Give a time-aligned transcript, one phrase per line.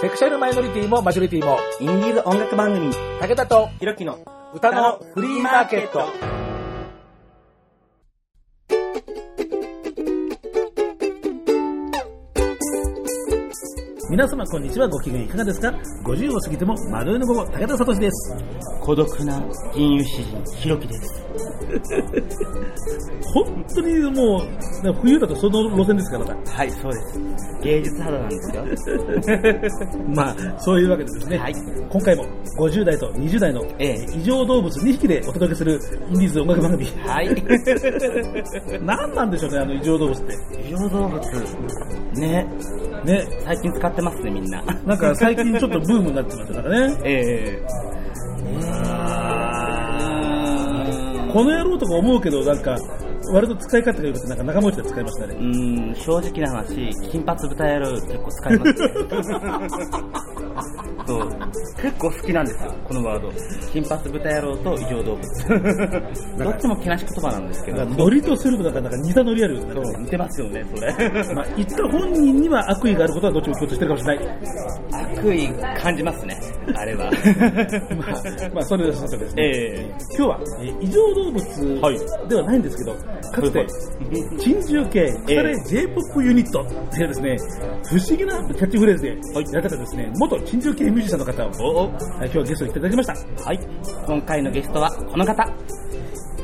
[0.00, 4.18] セクシャルマイノリティもマジョリティも、インディーズ音楽番組、武田とひろきの
[4.54, 6.00] 歌のフリーマーケット。
[14.10, 15.68] 皆様こんにちは、ご機嫌いかがですか
[16.06, 18.34] ?50 を過ぎても丸の午後、武田聡です。
[18.80, 19.38] 孤独な
[19.74, 21.49] 銀融詩人、ひろきです。
[23.32, 27.20] 本当にもう、冬だとその路線ですから、まはい、そうです。
[27.62, 28.64] 芸術肌なんですよ。
[29.22, 30.08] た。
[30.14, 31.54] まあ、そういうわけでですね、はい
[31.90, 32.24] 今回も
[32.56, 36.86] 50代と20代のええ異常動物2匹でお届けするインディーズ音楽番組。
[37.04, 37.28] はい。
[38.80, 40.34] 何なんでしょうね、あの異常動物って。
[40.64, 41.20] 異常動物。
[42.14, 42.46] ね。
[43.04, 44.62] ね、最近使ってますね、みんな。
[44.86, 46.96] なんか最近ちょっとブームになってますかね。
[47.04, 48.99] ええ
[51.32, 52.76] この野郎とか思うけど、なんか、
[53.32, 55.44] 割と使い方が良くて、なんか仲間内で使いましたねう。
[55.90, 58.88] ん、正直な話、金髪豚野郎結構使いますね。
[61.06, 61.28] そう。
[61.82, 63.32] 結構好きなんですよ、このワード。
[63.72, 65.24] 金髪豚野郎と異常動物。
[66.44, 69.74] どっちもけなし言葉なんですけどノリとするとなんかなんか似たノリあるよね。
[70.00, 70.92] 似てますよね、それ。
[71.34, 75.18] まあ、言った本人には悪意があることはどっちも共通してるかもしれない。
[75.18, 75.48] 悪意
[75.80, 76.36] 感じますね、
[76.74, 77.10] あれは。
[77.10, 79.42] まあ、まあ、それでさてですね。
[79.42, 83.66] ええ今日は、えー異常動物はいではないんですけど、かつて、
[84.38, 87.36] 珍獣系腐れ J-POP ユニットっていうですね、
[87.88, 89.08] 不思議なキャッチフレーズで
[89.52, 93.44] やってたですね、元珍獣系ミュージシャンの方を、今日はゲストに来ていただきました。
[93.44, 93.60] はい。
[94.06, 95.44] 今回のゲストはこの方。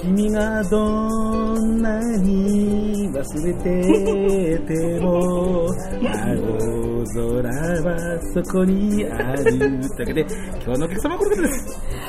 [0.03, 7.49] 君がどんなに忘れてても青空
[7.83, 10.21] はそこにあるというわけで
[10.65, 11.49] 今日のお客様はこの方で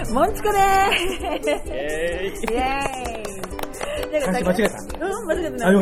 [0.06, 1.64] すもんちこでーす。
[1.72, 3.48] えイェーイ。
[4.22, 5.76] 漢字間違えたうん、間違えてない。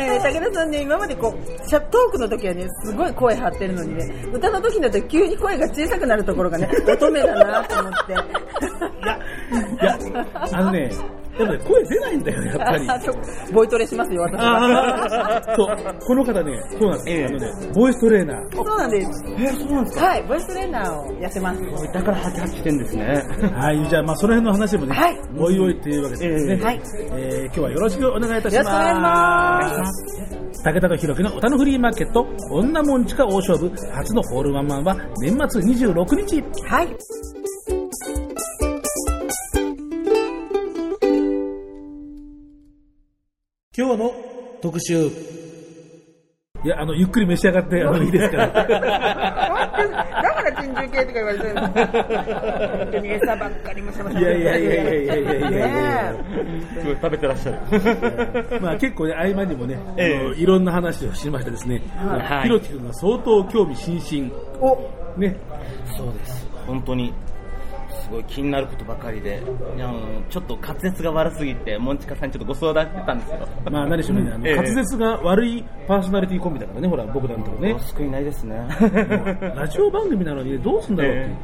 [0.00, 8.12] え武田さんね、今までこう、シャトークの時はね、すごい声張ってるのにね、歌の時になって急に声が小さくなるところがね、乙女だなと思って。
[8.12, 9.98] いや
[10.52, 10.90] あのね
[11.38, 13.14] やっぱり声出ないんだよやっぱりあ そう
[13.52, 15.42] ボイトレしますよ、私は。
[15.56, 15.76] そう
[16.06, 19.24] この方ねそうなんです、ええあのねボイストレーナーそうなんです。
[19.38, 20.06] えそうなんですか？
[20.06, 21.62] はい、ボイストレーナーをやってます。
[21.92, 23.22] だからハキハキしてんですね。
[23.54, 26.80] はい、じゃあ、まあ、その辺の話もね、はいおいおいというわけでですね、ええはい
[27.16, 28.56] えー今日はよろしくお願いいたします。
[28.56, 36.42] よろしくお願いします武田とひろきの歌のフリーマーケット、女もんちか大勝負、初のホールワンマンは年末26日。
[36.66, 37.83] はい。
[43.76, 44.12] 今日の
[44.62, 45.08] 特集。
[46.64, 48.36] いや、あの、ゆっくり召し上がって、あの、いいですか？
[48.38, 48.46] ら。
[48.46, 48.68] だか
[50.42, 56.14] ら珍獣系とか言われてる本当に餌ばっかりもしましたいやいやいやいやいやいやいや
[56.80, 58.60] すごい食べてらっしゃる。
[58.62, 59.78] まあ結構ね、合間にもね、
[60.36, 61.82] いろんな話をしましてですね、
[62.44, 64.32] ひろき君が相当興味津々。
[64.60, 64.78] お
[65.20, 65.36] ね。
[65.98, 66.48] そうです。
[66.66, 67.12] 本当に
[68.04, 69.40] すごい気になることばかりで、
[69.78, 73.48] あのちょっと滑舌が悪すぎて、モンチカさんにちょっとご相談してたんですよ。
[73.70, 77.78] まあ何しろね、あのええ滑舌が悪いパーソナリティコンビだからね、ほら、僕なんとかねお。
[77.78, 78.56] 救いないですね。
[79.56, 81.36] ラジオ番組なのにどうすんだろうっていう。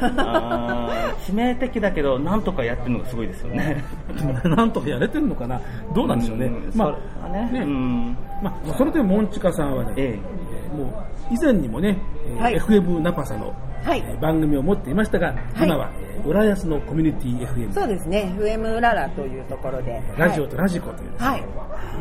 [0.00, 3.82] あー致命的だけど、なんとかやってるのがすごいですよね。
[4.44, 5.60] なんとかやれてんのかな
[5.94, 6.46] どうなんでしょうね。
[6.46, 10.43] んまそれはねねうんまあ、それでモンチカさんはね、えええー
[10.74, 10.84] も
[11.30, 20.00] う以前にもね、えーはい FM ナパサの、はいえー番組を持っていましたが、今は、えー浦安のコミュニティ FM、そうですね、FM ララというところで。
[20.16, 21.44] ラジオとラジコという、はい。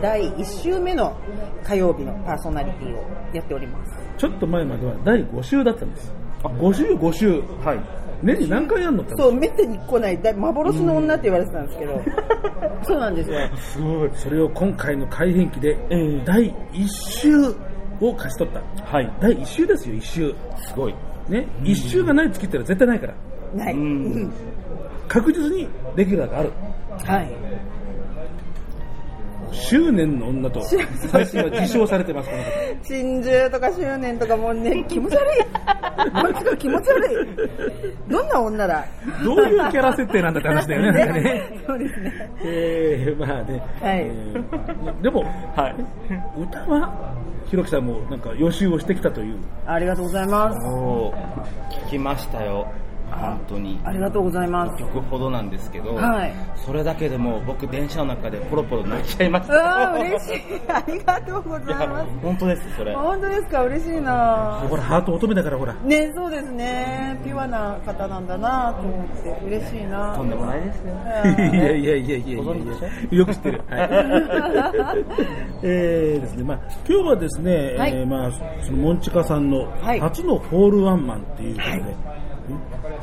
[0.02, 1.14] 第1週目の
[1.64, 3.92] 火曜日のパーソナリティをやっております。
[4.18, 6.14] ちょっと前までは第5週だったんです。
[6.44, 7.42] あ5週、5週。
[7.66, 7.80] はい。
[8.24, 12.02] 年に何回やんのってそう、めったに来ない、だ幻の女って言われてたんですけど、
[12.84, 13.38] そうなんですよ。
[13.58, 14.10] すごい。
[14.14, 17.30] それを今回の改編期で、ええ第1週
[18.10, 18.84] を勝ち取った。
[18.86, 19.12] はい。
[19.22, 20.36] 第1週ですよ、1週。
[20.68, 20.96] すごい。
[21.30, 23.14] ね、1週がない月ってのは絶対ないから。
[23.56, 23.76] ない。
[25.08, 26.52] 確実にレギュラーがある。
[27.06, 27.32] はい。
[29.52, 32.50] 執念の女と、最近は自称されてます、この方。
[32.84, 36.24] 珍獣とか執念とかもうね、気持ち悪い。
[36.24, 38.12] もうちょっと気持ち悪い。
[38.12, 38.86] どんな女だ？
[39.24, 41.44] どういうキャラ設定なんだって話だよね。
[41.68, 42.30] そうですね。
[42.44, 43.64] えー、まあね。
[43.80, 45.24] はいえーでも、
[45.56, 45.76] はい。
[46.42, 47.14] 歌は、
[47.54, 49.38] ひろきさんもなんか予習をしてきたという。
[49.68, 50.58] ありがとうございます。
[51.86, 52.66] 聞きましたよ。
[53.14, 53.80] 本当に。
[53.84, 54.78] ありがとうございます。
[54.84, 56.34] 曲ほどなんですけど、はい
[56.66, 59.92] それだけでもう僕電車の中でポロポロ泣いちゃいましうた。
[60.00, 60.42] 嬉しい。
[60.72, 62.08] ありがとうございます。
[62.22, 62.94] 本当です、それ。
[62.96, 63.64] 本当ですか？
[63.64, 65.74] 嬉しいなほら、ハート乙女だからほら。
[65.84, 67.20] ねそうですね。
[67.24, 70.94] ピュアな方なんだなと思って嬉しいなとんでもないですよ。
[71.54, 72.38] いやいやいやいやいや
[73.12, 73.62] よく知ってる。
[73.70, 73.90] はい。
[75.64, 78.32] えーですね、まあ今日はですね、はいえーまあ
[78.62, 81.84] そのモンチカさんのはい初のホールワンマンっていうことで、ん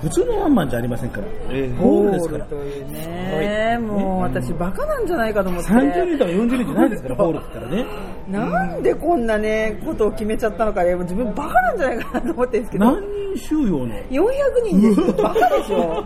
[0.02, 2.44] 普通のワンマンじゃありませんから、えーホールですから。
[2.46, 5.70] というね、もう私バカなんじゃないかと思って。
[5.70, 7.86] 30人とか40人じゃないですから、ホールって言ったらね。
[8.30, 12.84] なんでこんなね、ことを決めちゃったのかね、もう自分バカなんじゃないかなと思ってるんですけど。
[12.84, 13.00] 何
[13.34, 14.30] 人収容の？400
[14.66, 15.12] 人ですよ。
[15.22, 16.04] バカでしょ。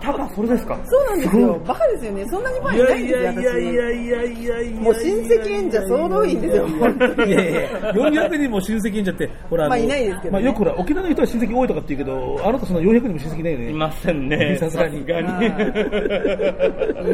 [0.00, 0.78] ただそれですか？
[0.84, 1.60] そうなんですよ。
[1.66, 2.24] バカですよね。
[2.28, 3.42] そんなに前いないんですよ、私。
[3.42, 6.66] いやいやいやいやいやいやもう親戚演者総動員ですよ
[7.26, 7.60] いやいや
[7.92, 14.56] 400人も親戚演者ってほらのまあいないですけどねまあよくほら沖縄の人は親戚多いとかって言うけどあなたそんな400人も親戚いないよねいませんね。
[14.60, 15.04] さすがにい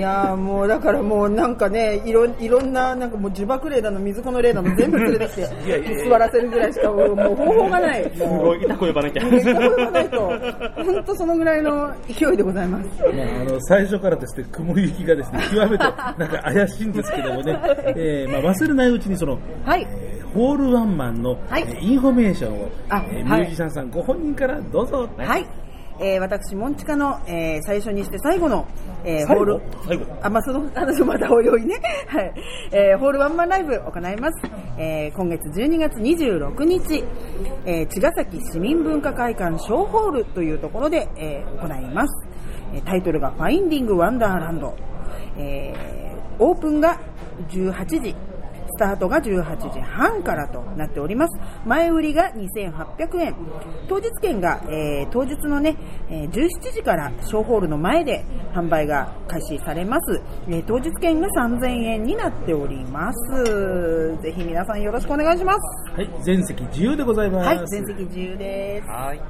[0.01, 9.23] やーもうだからもうなんかねいろいろんななんかもう呪縛霊だの水子の霊だの全部連れてきて座らせるぐらいしかもう方法がないすごい、いたこ呼ばなきゃ。
[9.23, 15.93] 本当そのぐらいの勢いでございますまあ、あの最初からですね雲行きがですね極めてなん
[16.29, 17.59] か怪しいんですけどもね、
[17.97, 19.87] えーまあ、忘れないうちにそのはい
[20.35, 25.47] ホールワンマンの、はいえーインフォメーションを、あえーはいミュージシャンさんご本人からどうぞ、はい、
[26.01, 28.67] えー、私モンチカの、えー、最初にして最後の、
[29.05, 29.61] えー、ホール。
[29.87, 30.05] 最後？
[30.23, 31.77] あまあその 話をまたおいおいね。
[32.07, 32.33] はい、
[32.73, 37.05] えー、ホールワンマンライブ行います、えー、今月12月26日、
[37.65, 42.29] えー、茅ヶ崎市民文化会館小ホールというところで、えー、行います。
[42.75, 44.75] えータイトルが「ファインディング・ワンダーランド」
[45.39, 46.99] えー、オープンが
[47.49, 48.11] 18時。
[48.11, 48.28] ス
[48.79, 51.39] タートが18時半からとなっております。
[51.67, 53.37] 前売りが2800円。
[53.89, 55.77] 当日券が、えー当日のね、
[56.11, 60.21] えー17時から小ホールの前で販売が開始されます。
[60.49, 64.17] えー当日券が3000円になっております。
[64.23, 65.93] ぜひ皆さんよろしくお願いします。
[65.93, 68.89] はい、全席自由でございます、はい、全席自由です。
[68.89, 69.21] はい。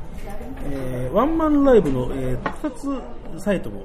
[0.71, 3.03] えーワンマンライブの、えー特撮
[3.39, 3.83] サイトも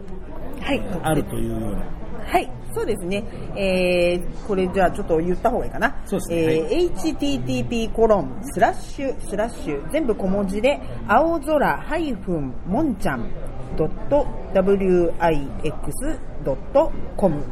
[0.62, 0.82] はい。
[1.04, 1.84] あるというような
[2.26, 3.24] はい、そうですね。
[3.56, 5.96] えー、これじゃあちょっと言った方がいいかな。
[6.06, 13.30] そうですねえー http コロンスラッシュスラッシュ全部小文字で青空ハイフンもんちゃん
[13.78, 17.44] ドット wix ドットコム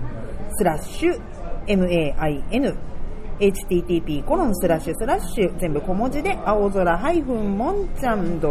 [0.57, 1.19] スラッシュ
[1.67, 2.91] main
[3.39, 8.47] http コロンスラッシュスラッシュ全部小文字で青空ハイフンもんちゃん .wix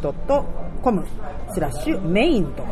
[0.00, 0.44] ドット
[0.82, 1.04] コム
[1.52, 2.64] スラッシュメインと、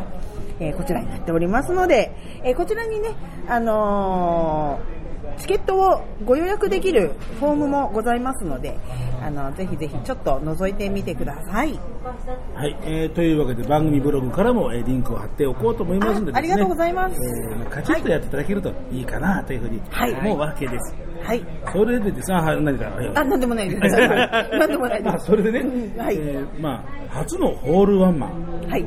[0.61, 2.11] えーこちらになっておりますので、
[2.43, 3.09] えーこちらにね、
[3.47, 5.01] あのー
[5.37, 8.77] チケットをご予約できるフォームもございますので、
[9.23, 11.79] あのぜひぜひちょっと覗いてみてください。
[12.53, 20.93] はい、えーというわけで番組ブログからも、えーリンクを貼っておこうと思いますのでです、ね、あありがとうございますえーまあカチッとやっていただけるといいかなというふうにはい思うわけです。
[20.93, 21.10] はい。
[21.71, 23.81] それでですね、あはい何か、はいあ、 なんでもないです。
[23.97, 25.15] なんでもないです。
[25.15, 26.15] あそれでね、うんはい。
[26.17, 28.31] えーまあ、初のホールワンマン。
[28.69, 28.85] はい。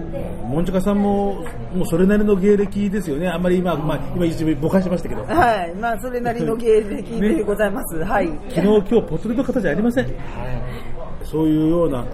[0.49, 1.45] モンチカさんも、
[1.75, 3.29] もうそれなりの芸歴ですよね。
[3.29, 5.75] あんまり今、まあ、今一部ぼかしましたけど、昨はい。
[5.75, 8.03] まあ、それなりの芸歴でございます。
[8.05, 8.27] はい。
[8.49, 10.07] 日、今日、ポツリの方じゃありません？
[11.23, 12.05] そういうようなわ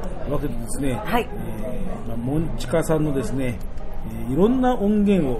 [0.40, 3.58] けでですね、はいえーまあ、モンチカさんのですね、
[4.28, 5.38] えーいろんな音源を、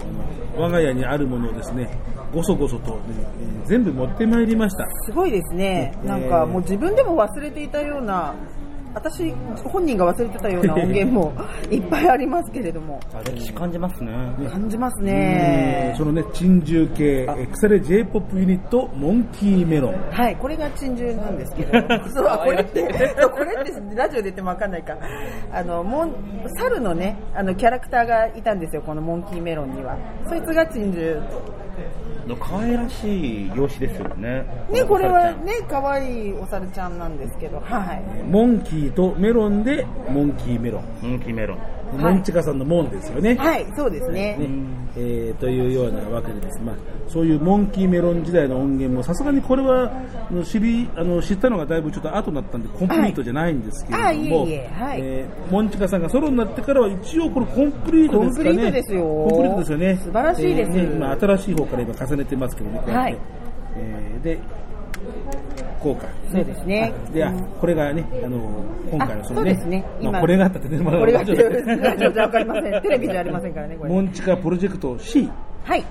[0.57, 1.89] 我が家にあるものをですね、
[2.33, 3.01] ごそごそと、ね
[3.41, 4.85] えー全部持ってまいりました。
[5.07, 5.93] すごいですね。
[6.05, 8.35] なんかもう自分でも忘れていたような、
[8.95, 9.31] 私
[9.63, 11.33] 本人が忘れてたような音源も
[11.71, 14.11] いっぱいありますけれども、歴史感じますね。
[14.51, 15.97] 感じますえねー。
[15.97, 19.95] そのね、珍獣系、えー腐れ J-POP ユニット、モンキーメロン。
[20.11, 21.73] はい、これが珍獣なんですけど、
[22.11, 22.89] そうあこれって、こ
[23.45, 24.97] れってラジオで言ってもわかんないか。
[25.53, 26.13] あの、モン、
[26.59, 29.97] 猿のね、あの、キャラクターがいたんですよ、このモンキーメロンには。
[30.29, 31.23] そいつが珍獣。
[32.37, 34.45] 可愛らしい容姿ですよね。
[34.71, 38.03] ね、これはね、可愛いお猿ちゃんなんですけど、はい。
[38.29, 40.85] モンキーとメロンで、モンキーメロン。
[41.03, 41.59] モンキーメロン。
[41.99, 43.35] モンチカさんのモンですよね。
[43.37, 44.37] はい、そうですね。
[44.37, 44.49] ね。
[44.97, 46.77] えーというようなわけでです、まあ、
[47.09, 49.91] そういうモンキーメロン時代の音源もさすがにこれは
[50.45, 55.01] 知りあの知ったのがだいぶちょっと後になったんでコンプリートじゃないんですけれども、えいえはい。
[55.01, 58.51] えーモンチカさんがソロになってからは一応これコンプリートですかね。
[58.51, 59.03] コンプリートですよ。
[59.03, 59.97] コンプリートですよね。
[59.97, 60.71] 素晴らしいです。
[60.71, 63.11] えーね今新しい方から今重ねてますけどねこうやって。
[63.11, 63.19] はい。
[63.77, 64.39] えーで
[65.81, 66.93] こうかそうですね。
[67.09, 68.39] あであこれがねあの
[68.91, 69.85] 今回のそのねあそうですね。
[70.01, 72.83] 今まあ、これがあったってねまだこれがラジオでラジオじゃわかりません。
[72.83, 73.91] テレビじゃありませんからね、これ。
[73.91, 75.31] モンチカプロジェクト C
[75.65, 75.85] はい。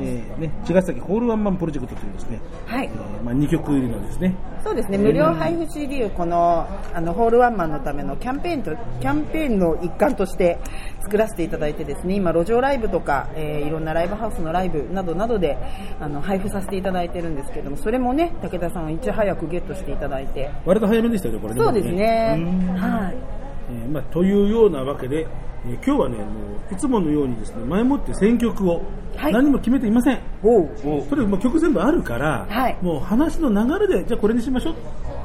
[0.00, 2.88] えーね、茅ヶ崎ホールワンマンプロジェクトというですね、はいえ。
[2.88, 10.58] ーまあ、2曲入りのですね、そうですね、無料配布 CD をこのあのホールワンマンのためのキャンペーンとキャンペーンの一環として
[11.00, 15.58] 作らせていただいてですね、今路上ライブとか、えーいろんなライブハウスのライブなどなどで
[16.00, 21.60] あの配布させていただいてるんですけども、それもね、武田さんはいち早くゲットしていただいて、割と早めでしたよね、これね。
[21.60, 23.47] そうですねうん、はい。
[23.70, 25.26] えーまあ、というようなわけで、
[25.66, 26.22] えー今日はね、も
[26.70, 28.82] ういつものようにですね、前もって選曲を
[29.16, 29.32] はい。
[29.32, 30.20] 何も決めていません。
[30.44, 30.68] おう。
[31.08, 32.78] それもう曲全部あるから、はい。
[32.80, 34.74] もう話の流れで、じゃあこれにしましょ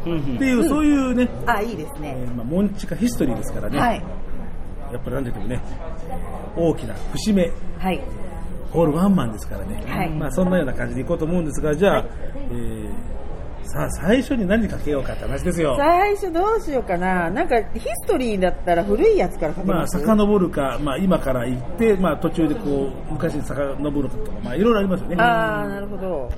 [0.06, 0.10] う。
[0.10, 2.18] うんっていう、そういうね、あ、いいですえね。
[2.28, 4.04] ーまあ、モンチカヒストリーですからね、はい。
[4.92, 5.62] やっぱりなんといってもね、
[6.58, 8.02] 大きな節目、はい。
[8.72, 10.10] ホールワンマンですからね、はい。
[10.10, 12.90] まあ、そんなような感じでいこうと思うんですが、じゃあ、えー
[13.64, 15.76] さあ、最初に何かけようかって話ですよ。
[15.78, 17.30] 最初どうしようかな。
[17.30, 25.16] なんかヒストリーだったら古いやつから書けまあ、ます、遡るか、まあ、今から行って、まあ、途中でこう、昔に遡るかとか、まあ、いろいろありますよね。
[25.18, 26.30] ああ、なるほど。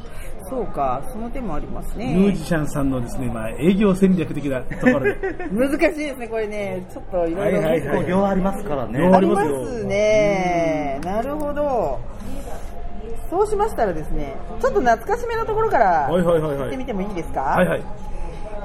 [0.48, 2.14] そうか、その手もありますね。
[2.16, 5.16] ミュージシャンさんのですね、まあ、営業戦略的なところで。
[5.52, 6.86] 難しいですね、これね。
[6.92, 7.40] ちょっといろいろ。
[7.42, 9.00] はいはいはい結構量ありますからね。
[9.00, 11.00] ありま量ありますよすね。
[11.04, 12.00] なるほど。
[13.30, 17.42] そうしましたらですね、ちょっと懐かしめのところから行ってみてもいいですか？
[17.42, 17.82] はいはい。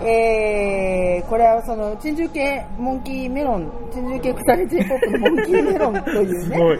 [0.02, 6.54] えー、これはその、珍獣系モンキーメロン、珍獣系腐れ J-POP のモンキーメロンというね。
[6.54, 6.76] すごい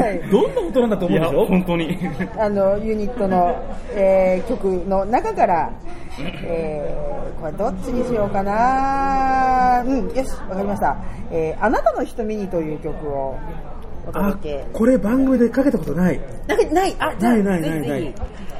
[0.00, 0.30] はい。
[0.30, 1.44] どんな音なんだと思いうや、でしょ？
[1.46, 1.98] 本当に。
[2.38, 3.62] あのユニットの、
[3.94, 5.70] えー曲の中から、
[6.44, 10.96] えーこれどっちにしようかなうんよしわかりました、
[11.32, 13.36] えーあなたの瞳に」という曲を
[14.06, 16.20] おあ届け、これ番組でかけたことない。
[16.72, 18.14] ないあないないないない。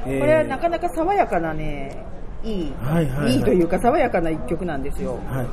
[0.04, 2.04] これはなかなか爽やかなね
[2.42, 3.36] いい、はいはいはい。
[3.38, 5.18] いというか爽やかな一曲なんですよ。
[5.28, 5.46] はい。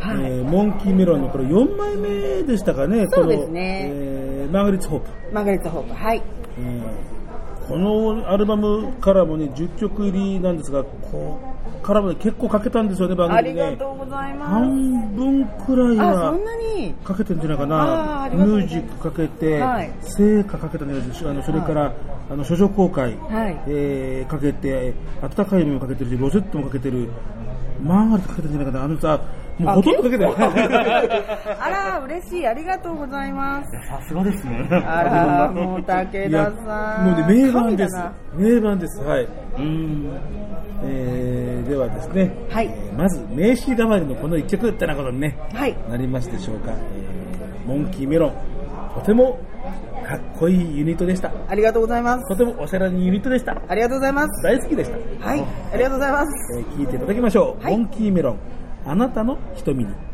[0.00, 0.32] はい。
[0.32, 3.88] えーモンキーメロンのこれ4枚目でしたかね、そうですね。
[3.90, 5.08] えーマーガレッツ・ホープ。
[5.32, 6.22] マーガレット・ホープはい。
[6.58, 7.16] えー
[7.68, 11.55] このアルバムからもね、10曲入りなんですが、こう、
[11.86, 13.70] からもね、結構かけたんですよね、番あり組でね。
[13.72, 16.94] がとうございます半分くらいあはそんなに？
[17.04, 18.28] かけてるんじゃないかな。
[18.32, 21.30] ミュージックかけて、はい聖歌かけたんじゃないですか。
[21.30, 21.92] あのそれから、
[22.30, 27.08] あの、書書公開、はいえーかけて、温かい海もかけてるし、ロゼットもかけてる、
[27.82, 28.84] マーガレットかけてるんじゃないかな。
[28.84, 29.20] あのさ、
[29.58, 30.30] もうほとんどかけてる。
[31.60, 34.68] あら嬉しいありがとうございますさすがですね。
[34.70, 37.96] あら もう武田さんもうね、名盤です。
[38.36, 39.02] 名盤です。
[39.02, 39.28] はい。
[39.58, 40.10] うん。
[40.84, 46.72] えー、ではですね、はいえーまず名刺代わりのこの一曲ってなことにね、はいなりますでしょうか。
[46.72, 48.32] えーモンキーメロン、
[48.94, 49.38] とても
[50.06, 51.32] かっこいいユニットでした。
[51.48, 52.28] ありがとうございます。
[52.28, 53.60] とてもおしゃれなユニットでした。
[53.68, 54.42] ありがとうございます。
[54.44, 55.28] 大好きでした。
[55.28, 56.58] はい、ありがとうございます。
[56.58, 57.64] えー聞いていただきましょう。
[57.64, 58.38] はいモンキーメロン、
[58.88, 60.06] あなたの瞳に。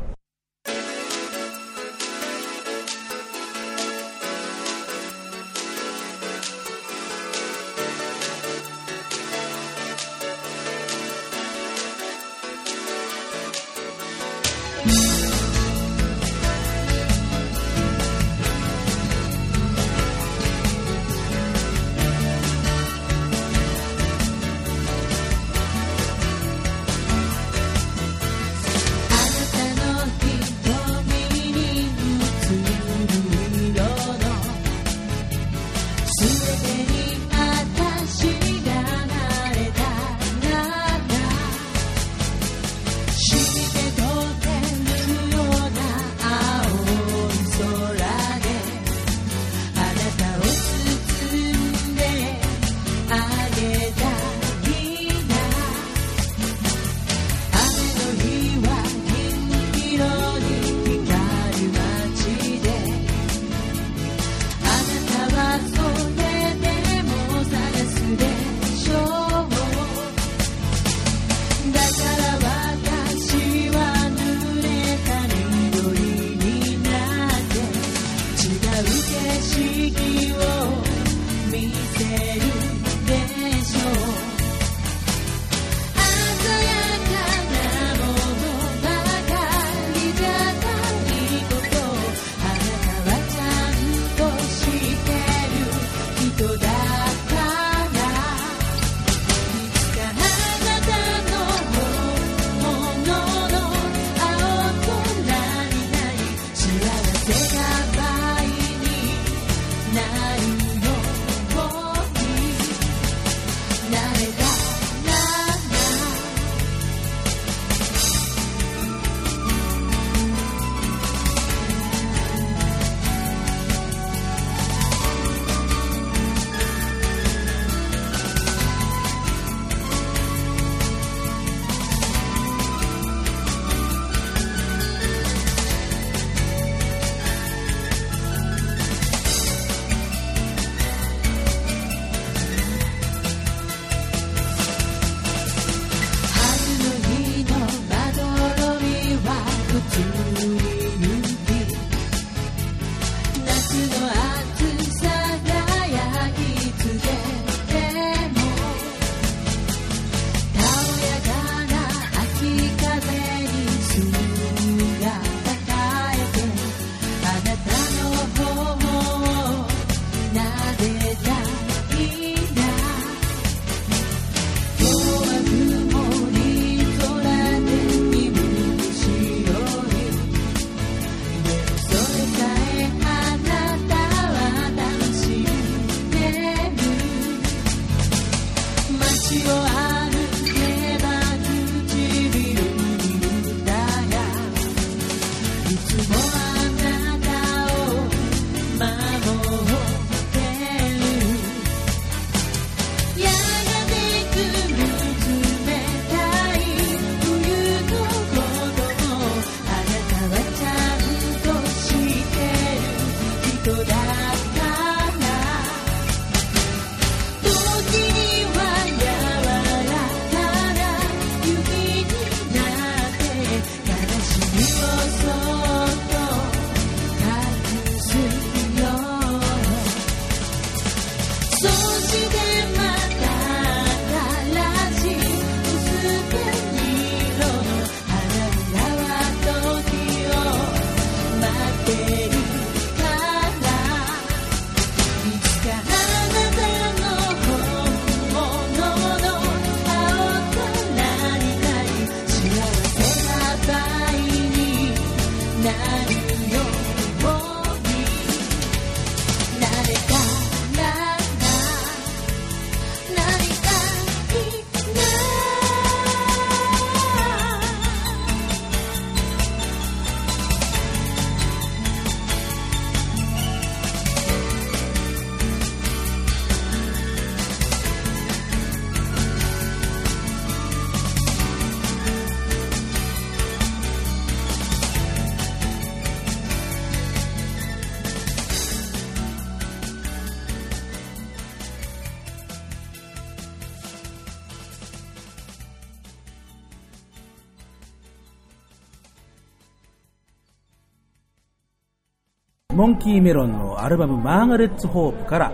[302.72, 305.52] モンキーメロンのアルバムマーガレッツ・ホープから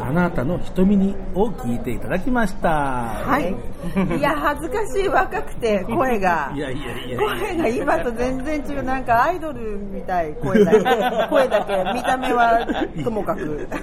[0.00, 2.68] あなたの瞳にを聞いていただきました。
[2.68, 3.54] はい。
[4.16, 6.52] いや、恥ずかしい若くて、声が。
[6.54, 8.82] いやいやいや声が今と全然違う。
[8.84, 10.78] なんかアイドルみたい、声だけ。
[11.28, 11.92] 声だけ。
[11.92, 12.66] 見た目は
[13.04, 13.68] ともかく。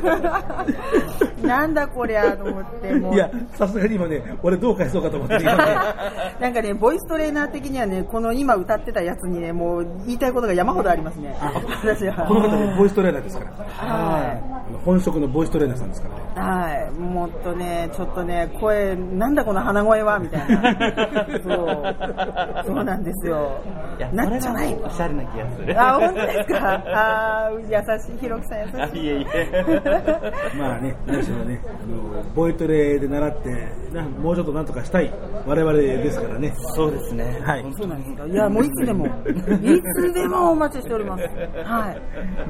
[1.43, 3.13] なんだこりゃと思って、もう。
[3.15, 5.63] いや、さすがに今ね、俺どう返そうかと思って今ね
[6.39, 11.36] なんかね、ボイストレーナー的にはね、この今歌ってたやつにね、もう言いたいことが山ほどありますね。
[11.84, 12.26] 私は。
[12.26, 13.52] この方ね、ボイストレーナーですから。
[13.52, 16.26] はあの本職のボイストレーナーさんですからね。
[16.36, 20.76] はい、もっとね、ちょっとね、声、なんだこの鼻声はみたいな。
[21.43, 22.65] そう。
[22.65, 23.52] そうなんですよ
[23.98, 24.10] いや。
[24.12, 24.76] なっちゃない。
[24.84, 25.82] おしゃれな気がする。
[25.82, 26.84] あ、本当ですか？
[26.88, 28.82] あー優しい、ひろきさん優しい。
[28.82, 30.32] あいえいえ。
[30.58, 30.95] まあね、
[31.26, 33.50] 何しろね、あのボイトレで習って
[33.94, 35.12] な、もうちょっとなんとかしたい
[35.46, 36.54] 我々ですからね。
[36.76, 37.42] そうですね。
[37.44, 38.26] はいそうなんですか。
[38.26, 41.24] いや、もういつでも、 いつでもお待ちしております。
[41.64, 42.02] はい。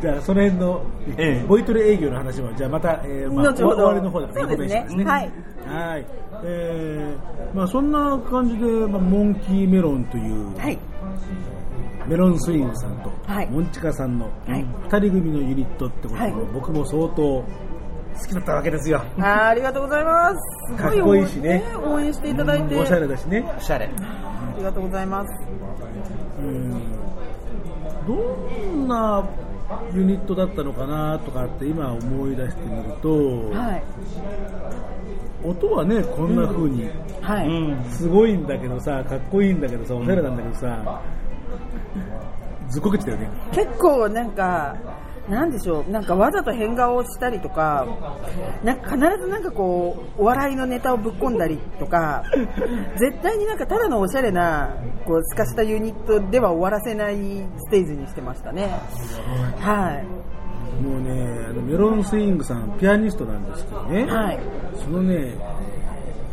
[0.01, 0.81] じゃあ、その辺の、
[1.17, 5.03] ええボイトレ営業の話は、じゃあまた、えーまあ、終わりの方でそうですねインフォメーションですね。
[5.05, 5.31] はい。
[5.93, 6.05] はい。
[6.43, 10.77] えー、まあそんな感じで、まあ、モンキーメロンという、はい。
[12.07, 17.43] メロンスイングさんと、はいモンチカさんのはい二人組のユニットってことで、はい僕も相当
[18.19, 19.03] 好きだったわけですよ。
[19.17, 20.37] あーありがとうございます。
[20.67, 22.75] すごいかっこいいしね応援していただいて。
[22.75, 23.43] おしゃれだしね。
[23.57, 23.89] おしゃれ。
[23.97, 25.33] ありがとうございます。
[26.39, 27.05] うん
[28.07, 29.27] どんな
[29.93, 33.09] ユニットだったのかなとかって今思い出してみると、
[33.57, 33.83] はい。
[35.43, 36.89] 音はね、こんな風に、
[37.21, 37.47] はい。
[37.47, 37.83] うん。
[37.89, 41.01] すごいんだけどさ、かっこいいんだけどさ、おしゃれなんだけどさ、
[42.69, 43.29] ずっこけてたよね。
[43.51, 44.75] 結構なんか、
[45.29, 47.87] なんでしょう、なんかわざと変顔をしたりとか、
[48.63, 52.23] なんか必ずなんかこう、お笑いのネタをぶっ込んだりとか、
[52.97, 57.15] 絶対になんかただのおしゃれな、こう、すかしたユニットでは終わらせない
[57.57, 58.69] ステージにしてましたね。
[59.59, 60.25] はい。
[60.83, 64.39] もうね、あのメロンスイングさん、ピアニストなんですけどね、はい。
[64.75, 65.35] そのね、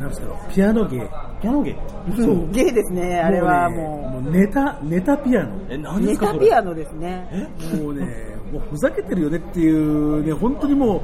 [0.00, 1.08] なんですか、ピアノ芸。
[1.40, 1.76] ピアノ芸
[2.16, 5.60] そうゲイですね、あれはねももうネタ、ネタピアノ。
[5.70, 5.78] え、う。
[5.78, 7.50] 何ですかネタピアノですね。
[7.80, 8.06] もうね、
[8.52, 11.02] もうふざけてるよねっていうね、本当にもう、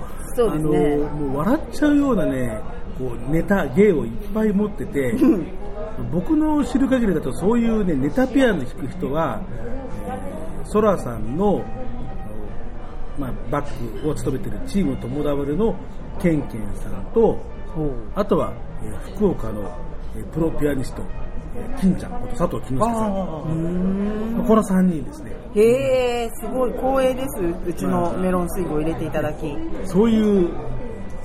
[0.70, 0.94] ね。
[0.94, 2.60] あの、もう笑っちゃうようなね、
[2.98, 5.14] こう、ネタ、芸をいっぱい持ってて、
[6.12, 9.40] 僕の知る限りだとそういうね、ネタピアノ弾く人は、
[10.64, 11.64] ソラさんの、
[13.18, 15.74] まあ、バックを務めているチーム友ダブルの
[16.20, 17.38] ケンケンさんと、
[18.14, 19.62] あとは、えー福岡の、
[20.16, 21.02] えープロピアニスト、
[21.56, 24.44] えー金ちゃんこと佐藤金之介さん。
[24.46, 25.37] この3人ですね。
[25.54, 27.40] へえ、すごい光栄です。
[27.66, 29.56] うちのメロンスイーツを入れていただき。
[29.84, 30.50] そういう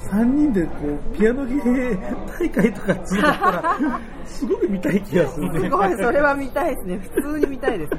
[0.10, 1.98] 3人でこうピアノ芸
[2.40, 5.60] 大会とかつながったら、 すごく見たい気がするね。
[5.62, 7.00] すごい、それは見たいですね。
[7.16, 7.98] 普通に見たいですね。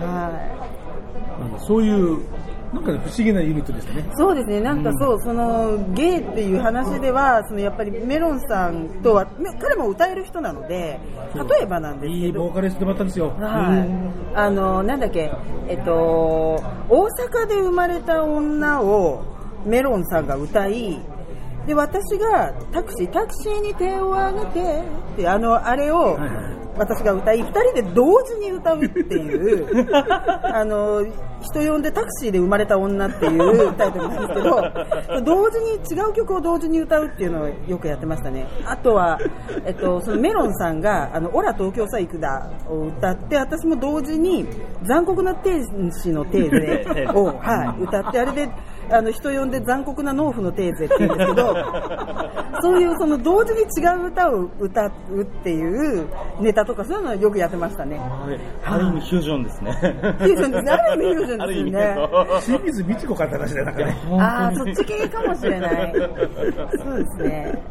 [0.00, 0.30] は
[1.40, 2.18] あのそういう、
[2.72, 4.00] なんかね、不思議なユニットでしたね。
[4.00, 4.16] い。
[4.16, 11.00] そうですね、なんかそう、その、ゲイっていう話では、そのやっぱりメロンさんとは、め彼も歌える人なので、
[11.34, 13.30] 例えばなんですいいけど、ボーカリストでもあったんですよ。
[13.40, 14.36] はい。
[14.36, 15.32] あの、なんだっけ、
[15.68, 19.24] えっと、大阪で生まれた女を
[19.64, 21.00] メロンさんが歌い、
[21.66, 24.82] で、私がタクシー、タクシーに手を挙げて、
[25.14, 26.18] って、あの、あれを
[26.80, 31.04] 私が歌い、二人で同時に歌うっていう、 あの、
[31.42, 34.42] 人呼んでタクシーで生まれた女っていうタイトルなんです
[35.08, 38.46] けど、同時に違う曲を同時に歌うっていうのをよくやってましたね。
[38.64, 39.18] あとは、
[39.66, 44.46] えっと、そのメロンさんが、あの、オラ東京さ行くだを歌って、私も同時に
[44.84, 45.62] 残酷な天
[45.92, 48.50] 使のテーゼを、 はい、歌って、あれで、
[48.90, 51.54] あの、人呼んで残酷な農夫のテーゼって言うんですけど、
[52.62, 56.06] そういうその同時に違う歌を歌うっていう
[56.40, 57.98] ネタとかそういうのはよくやってましたね。
[57.98, 59.72] はいある意味フュージョンですね。
[59.72, 60.70] フュージョンですね。
[60.70, 62.40] ある意味フュージョンですよね。
[62.44, 63.96] 清水美智子かって話だかね。
[64.20, 65.92] ああ、そっち系かもしれない。
[65.92, 67.62] そうですね。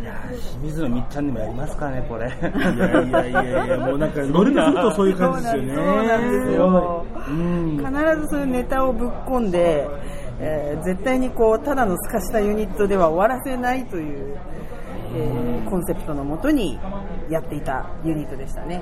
[0.00, 2.26] いやー清水のみっちゃんにもやりますかね、これ。
[2.28, 5.74] いやいやいやいや、もうなんか、ノリがするとそういう感じですよね。
[5.74, 7.06] そうなんですよ。
[7.28, 7.76] うん。
[7.78, 9.86] 必ずそういうネタをぶっ込んで、
[10.40, 14.38] えー絶対にこうただの透かしたユニットでは終わらせないという、
[15.14, 16.78] えーコンセプトのもとに
[17.28, 18.80] やっていたユニットでしたね。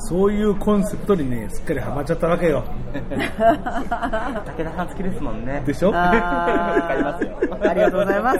[0.00, 2.62] そういうコンセプトにね、すっかりハマっちゃったわけよ。
[2.92, 5.62] 武田さん好きですもんね。
[5.66, 5.90] でしょ？
[5.90, 8.38] わかりますよありがとうございます。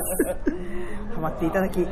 [1.15, 1.87] ハマっていただき。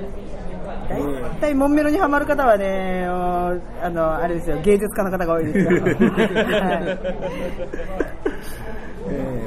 [0.88, 1.02] 大
[1.40, 5.66] 体モンメロにハマる方はね、あの、あれですよ、芸術家の方が多いですよ。
[5.82, 5.96] はい
[9.10, 9.45] えー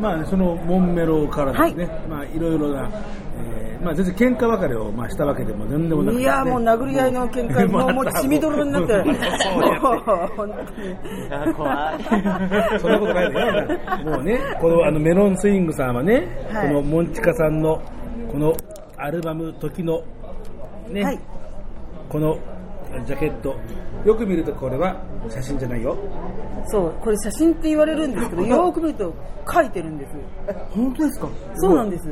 [0.00, 2.90] まあ、そのモンメロからですね、まあ、いろいろな、
[3.38, 9.04] えーまあ、全然喧嘩別れを、まあ、したわけでも全然もなくて、いや、もう殴り合いの喧嘩、 もう、 もう血みどろになって、もう、
[10.36, 10.88] 本当に。
[10.88, 12.80] いや怖い。
[12.80, 13.78] そんなことないだよ。
[14.04, 17.80] もうね、このあのメロンスイングさんはね、はいこのモンチカさんの
[18.30, 18.54] この
[18.96, 20.02] アルバム時の
[20.90, 21.18] ね、はい。
[22.08, 22.38] この
[23.04, 23.54] ジャケット、
[24.04, 24.96] よく見るとこれは
[25.28, 25.96] 写真じゃないよ。
[26.66, 29.12] そう、これ写真って言われるんですけど、 よーく見ると
[29.52, 30.12] 書いてるんです。
[30.70, 31.28] 本当ですか？
[31.54, 32.08] そうなんです。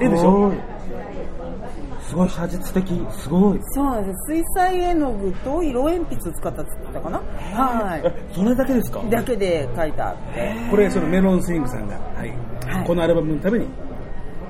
[0.00, 0.52] 絵でしょ？
[2.02, 3.06] すごい写実的。
[3.10, 3.58] すごい。
[3.62, 4.32] そうなんです。
[4.32, 7.18] 水彩絵の具と色鉛筆を使ったっったかな？
[7.18, 9.00] はそれだけですか？
[9.00, 9.10] い。
[9.10, 10.54] だけで書いてあって。
[10.70, 13.66] これそのメロンスイングさんが、はいはいこのアルバムのために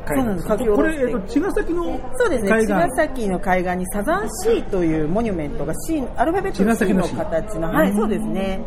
[0.07, 0.49] 書いたそうなんです。
[0.49, 2.73] これ、えっと、茅ヶ崎のそうですね、海岸。
[2.73, 8.64] 茅ヶ崎の海岸にサザンシーというモニュメントが C、アルファベットの茅ヶ C の崎の C 形の、はい、そうですね、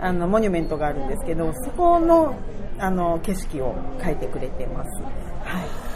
[0.00, 2.36] あの、モニュメントがあるんですけど、そこの、
[2.78, 5.02] あの、景色を描いてくれてます。
[5.02, 5.88] はい。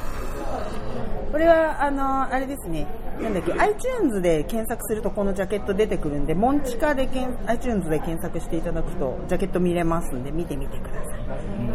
[1.30, 2.86] これは、あの、あれですね、
[3.20, 11.20] なんだっけ、iTunes で検索するとこのジャケット出てくるんで、モンチカでけん iTunes で検索していただくと、ジャケット見れますんで、見てみてください。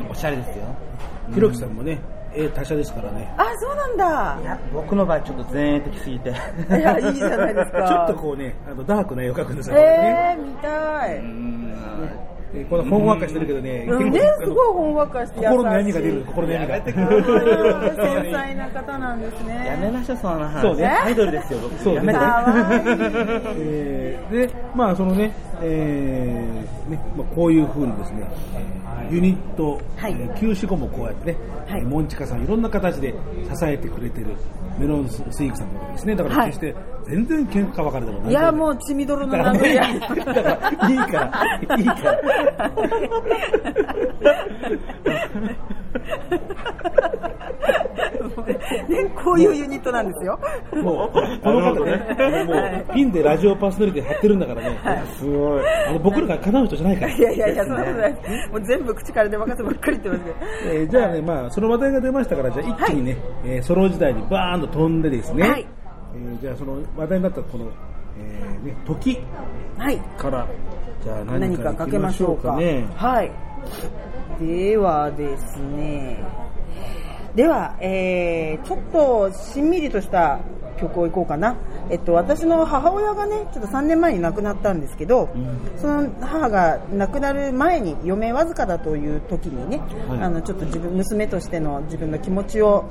[0.04, 0.12] うん。
[0.12, 0.66] おしゃれですよ。
[1.34, 2.00] ひろきさんもね、
[2.38, 3.34] 絵達者ですからね。
[3.38, 4.46] あ、そうなんだい。
[4.46, 6.30] や、僕の場合ちょっと前衛的すぎて。
[6.30, 6.34] い
[6.72, 7.82] や、いいじゃないですか。
[7.88, 11.18] ちょっとこうね、あのダークな絵を描くんですよ、ねえー、見たい。
[11.18, 11.58] うん
[12.54, 15.40] えこのほんわかしてるけどね、うんね、すごいほんわかして。
[15.40, 16.76] 心の闇が出る、心の闇が。
[16.76, 19.66] やめてくうんださい繊細な方なんですね。
[19.68, 20.62] やめましょう、そんな話。
[20.62, 21.78] そうねアイドルですよ、僕。
[21.84, 22.20] そうねやめて。
[22.20, 22.84] かわいい。
[23.60, 28.28] えーで、まあそのね、えーねまあ、こういう風にですね、
[29.12, 34.28] ユニット、はいえー休止後もこうやってね、はいモンチカさんいろんな形で支えてくれてる
[34.78, 36.16] メロンスイークさんのことですね。
[36.16, 36.76] だからはい決して
[37.08, 38.32] 全然喧嘩別れでもない。
[38.32, 40.00] いや、もう血みどろのだからね殴り合い。
[40.00, 41.12] だからいいか
[41.68, 42.22] ら、いいから。
[48.88, 50.40] ね、こういうユニットなんですよ。
[50.82, 52.54] もう、この方ね、も
[52.92, 54.78] う、ピンでラジオパーソナリティ貼ってるんだからね、
[55.18, 55.62] すごい。
[55.90, 57.14] あの僕らが叶う人じゃないから。
[57.14, 58.50] いやいやいや、そんなことないです。
[58.52, 60.36] もう全部口から出まかせばっかり言ってますけど。
[60.74, 65.66] えーじゃあね、まあ、その話題が出ましたから、じゃあ一気にね、えーソロ時代にバーンと飛んでですね、はい
[66.16, 67.66] えーじゃあその話題になったこの、
[68.20, 69.20] えーね、時
[69.78, 69.98] はい。
[70.18, 70.48] から、
[71.04, 72.56] じゃあ何かかけましょうか。
[72.56, 72.86] ね。
[72.96, 73.32] はい。
[74.40, 76.24] ではですね、
[77.38, 80.40] では、えー、ちょっとしんみりとした
[80.80, 81.56] 曲をいこうかな。
[81.92, 85.30] えっと、私の母親がね、ちょっと3年前に亡くなったんですけど、
[85.78, 92.86] その母が亡くなる前に、余命わずかだという時にね、はいあの、ちょっと自分、娘としての自分の気持ちを、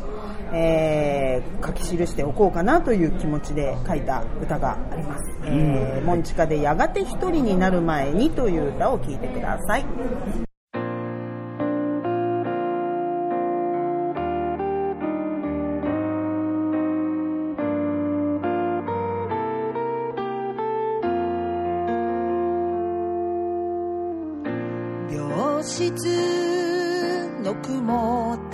[0.52, 5.24] えー書き記しておこうかなという気持ちで書いた歌があります。
[5.44, 9.84] えー、モンチカでやがて一人になる前にという歌を聴いてください。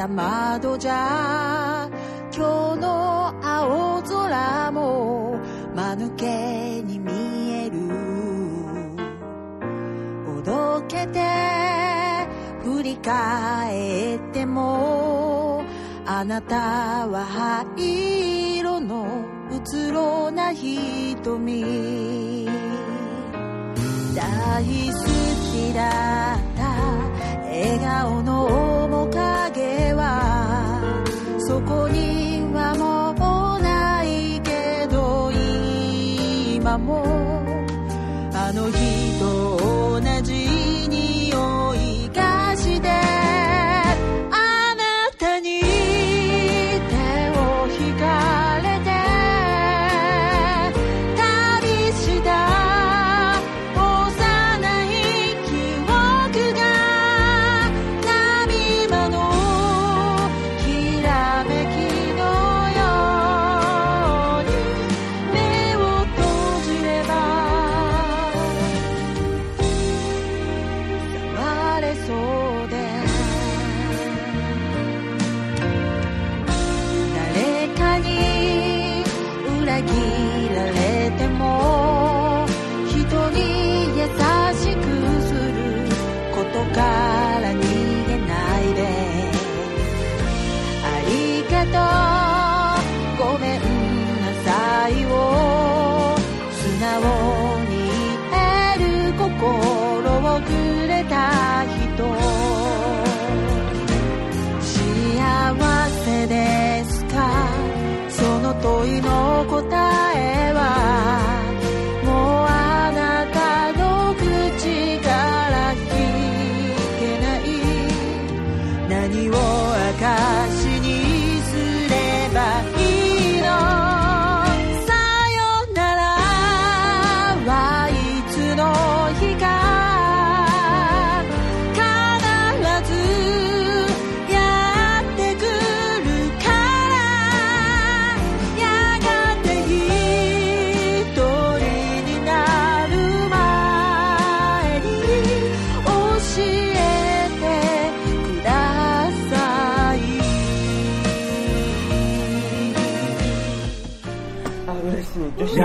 [0.02, 1.88] た窓じゃ
[2.34, 5.38] 今日の青空も
[5.76, 7.12] 間抜けに見
[7.52, 7.78] える
[10.38, 11.22] おどけて
[12.64, 15.62] 振り返っても
[16.04, 17.24] あなたは
[17.76, 19.06] 灰色の
[19.52, 22.48] うつろな瞳
[24.16, 24.98] 大好
[25.52, 26.51] きだ
[27.62, 30.80] 笑顔の面影は
[31.38, 37.04] そこにはもうないけど今も
[38.34, 39.01] あの日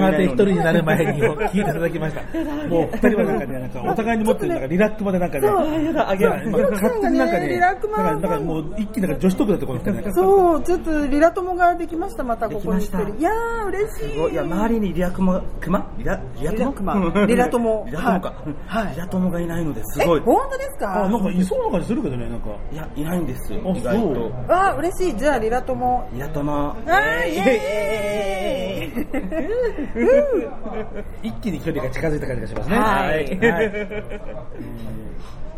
[0.00, 0.10] しい。
[0.10, 0.62] 女子やがて一人にる。
[0.64, 2.22] なる前にを聞いていただきました。
[2.68, 6.30] もう二人はなんかね、なんかお互いに持ってるなんかリラックまでなんかね、そうやだ、あげる。
[6.50, 10.12] なんか勝手になんかね、リラックマなんかなんかもう一気になんか女子トークだってこの二人なんか。
[10.14, 14.28] そう、ちょっとリラ友ができました、またここに一人いやー、嬉しい。
[14.30, 18.34] いいや、周りにリラクマ、クマリラ、リラリラクマ友リラ友リラ友か。
[18.66, 20.20] はいリラ友がいないのですえ、ごい。
[20.20, 21.04] 本当ですか？
[21.04, 22.48] あ、なんかいそうな感じするけどね、なんか。
[22.72, 24.32] いや、いないんですよ、あ意外と。
[24.48, 25.16] あー、嬉しい。
[25.16, 26.08] じゃあ、リラ友。
[26.12, 26.68] リラ友。
[26.70, 29.06] あー、イエーイ
[31.22, 32.78] 一気に距離が近づいた感じがしますね。
[32.78, 33.72] はいはい。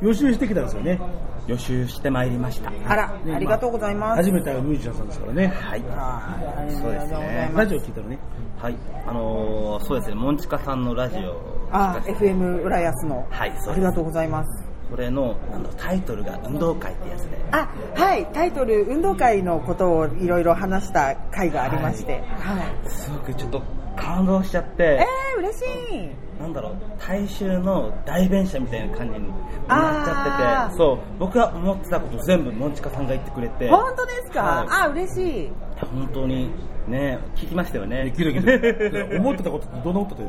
[0.03, 1.01] 予習してきたんですよね。
[1.47, 2.73] 予習してまいりました。
[2.87, 4.17] あら、ありがとうございます。
[4.17, 5.47] 初めてミュージシャンさんですからね。
[5.47, 5.85] はい。
[5.89, 7.57] ありがとうございます。
[7.57, 8.19] ラジオ聞いたらね。
[8.59, 8.77] はい。
[9.07, 11.69] あのー、そうですね、モンチカさんのラジオ。
[11.71, 13.27] あー、FM 浦安の。
[13.31, 14.73] はいありがとうございます。
[14.91, 17.39] これの、なんだろうタイトルが運動会ってやつで。
[17.53, 22.23] あ、はい、タイトル、運動会のことをいろいろ話した回がありまして。
[22.39, 22.91] はい。
[22.91, 23.63] すごくちょっと
[23.97, 25.63] 感動しちゃっえて、ー、嬉し
[25.95, 26.11] い。
[26.41, 29.29] なんだろう、大衆の代弁者みたいな感じに
[29.69, 34.67] なっちゃってて、そう、僕が思ってたこと全部モンチカさんが言ってくれて、本当ですか、はい。
[34.71, 35.53] あ、嬉しい。
[35.95, 36.51] 本当に
[36.89, 38.05] ね、聞きましたよね。
[38.05, 40.29] できるけど、 思ってたことってどんなことで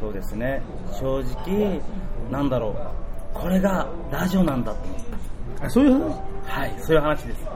[0.00, 1.80] そうですね、正直、
[2.30, 2.74] なんだろう、
[3.32, 4.78] これがラジオなんだと。
[4.84, 4.96] 思っ
[5.58, 5.66] た。
[5.66, 6.33] あ、そういう話？
[6.46, 7.46] はい、そういう話です。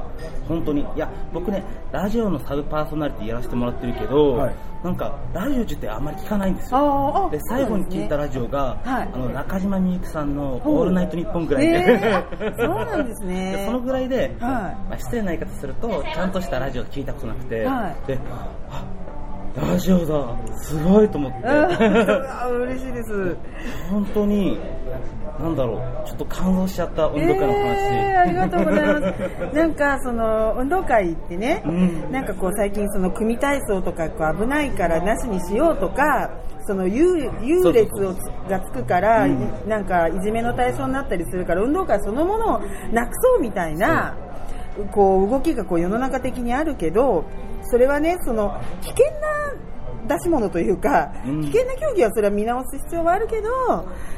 [0.49, 0.81] 本当に。
[0.81, 4.55] いや、僕ね、ラジオのサブパーソナリティやらせてもらってるけど、はい。
[4.83, 7.29] なんか、ラジオ自体あんまり聞かないんですよ。
[7.31, 13.53] で、最後に聞いたラジオが、はいあの、中島みゆきさんのオールナイトニッポンぐらいで、えーあそうなんですね。
[13.57, 14.31] でそのぐらいで、はい。
[14.41, 18.07] まあ、失礼な言い方すると、ちゃんとしたラジオ聞いたことなくて、はい。
[18.07, 18.19] で、
[18.71, 18.85] あ、
[19.61, 20.37] ラジオだ。
[20.63, 21.49] すごいと思って。
[21.49, 23.37] あ嬉しいです。
[23.91, 24.59] 本当に
[25.39, 26.07] なんだろう。
[26.07, 27.59] ちょっと感動しちゃった運動会の話、
[27.93, 29.15] えー、ありがとうございま
[29.51, 29.55] す。
[29.55, 32.13] なんかその運動会ってね、うん。
[32.13, 36.31] なんかこう最近その組体操とかこう危ないからなしにしようとか、
[36.67, 38.19] その優優劣をつ
[38.49, 39.27] がつくから、
[39.67, 42.61] なんかいじめの対象になったりするから運動会そのものを
[42.93, 44.15] なくそうみたいな。
[44.93, 47.25] こう動きがこう世の中的にあるけど、
[47.71, 49.39] それはね、その危険な
[50.09, 51.43] 出し物というか、うん。
[51.43, 53.49] 危険な競技はそれは見直す必要はあるけど、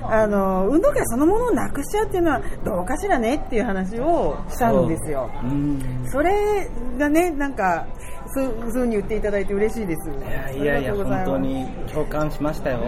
[0.02, 5.30] あの運動会そのものをなくしちゃうっていうのはどうかしらねっていう話をしたんですよ。
[5.42, 5.46] う。
[5.46, 6.08] ん。
[6.10, 7.86] それがね、なんか、
[8.32, 10.10] そうそういうふうに言っていただいて嬉しいです。
[10.10, 12.78] いやいやいや本当に共感しましたよ。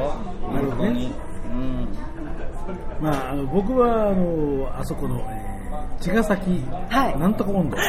[0.40, 1.12] 本当に、
[1.46, 1.88] うん。
[3.00, 5.51] まあ、あの僕はあのあそこの、えー
[6.00, 7.80] 茅ヶ崎、はいなんとか温度、あ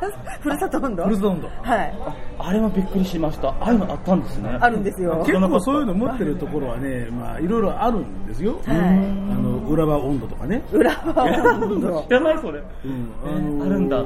[0.00, 1.04] ーふるさと温度？
[1.04, 1.48] ふるさと温度。
[1.62, 1.94] はい。
[2.38, 5.22] あれもびっくりしましたああいうのあったんですねあるんですよ。
[5.26, 8.60] 結構そういうの持ってるところはね、まあいろいろあるんですよ。
[8.64, 10.62] はいあの浦和温度とかね。
[10.72, 12.02] 裏は温度。
[12.08, 14.04] 知らないそれうんあのあるんだ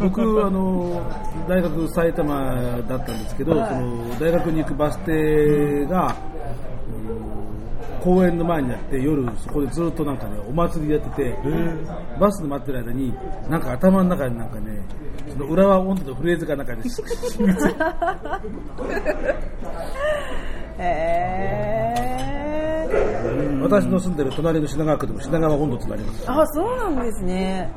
[0.00, 1.02] 僕あの
[1.48, 2.54] 大学埼玉
[2.88, 6.71] だったんですけど、はいその大学に行くバス停が、うん
[8.02, 11.36] 公園の前にあって夜そこでずっとなんかねお祭りやってて、
[12.18, 13.14] バスで待ってる間に
[13.48, 14.84] なんか頭の中になんかね
[15.28, 16.82] その浦和温度のフレーズがなんかね
[20.78, 21.92] へー。
[23.62, 27.70] 私の住んでる隣の品川区でも品川温度ってなりますあ、そうなんですね。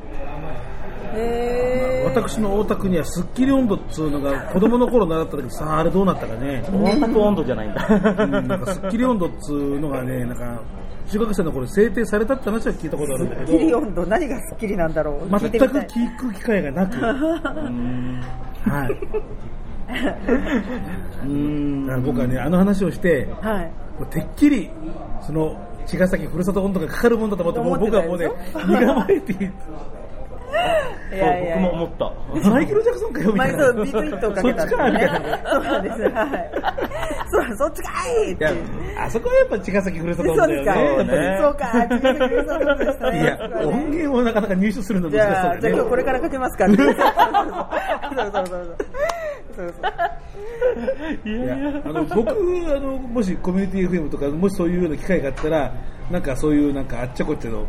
[2.04, 6.64] 私の大田区にはスッキリ温度っつうのが子供の頃習った時さああれどうなったかね。
[6.72, 10.62] 温度温度じゃないんだうんなんかスッキリ温度っつうのがねなんか
[11.10, 15.28] 中学生の頃制定されたって話は聞いたことあるんだけスッキリど温度、何がスッキリなんだろう。
[15.38, 16.96] 全く聞く機会がなく。
[16.96, 18.22] うん。
[18.64, 18.90] はい。
[21.22, 21.86] うん。
[21.86, 23.72] だから僕はねあの話をしてはい。
[24.10, 24.70] てっきり
[25.24, 28.28] その茅ヶ崎ふるさと温度がかかるもんだと思ってもう僕はもうね
[28.66, 29.52] 身構えて
[31.12, 35.50] いいやいやそう僕も思ったマイケル・ジャクソンかよみたいなマイクビートヒットをかけたんですそっちかみたいねな。
[35.52, 36.02] そうなんです。
[36.02, 36.50] はい。
[37.30, 38.58] そう、そっちかいっていやいう。
[38.98, 41.66] あそこはやっぱ茅ヶ崎ふるさとだよねやっぱりそうか。
[41.84, 46.76] 違うそうそうでしたねいや音源をなかなか入手するのじ難しそうゃあ、じゃあ今日これからかけますからね。
[46.76, 46.96] そうそう
[48.32, 48.76] そうそう。
[49.56, 50.06] そうそう
[51.24, 55.72] いやあの僕あのもしコミュニティ FM とかもしそういうような機会があったら
[56.10, 57.64] なんかそういうなんかあっちゃこっちゃのあ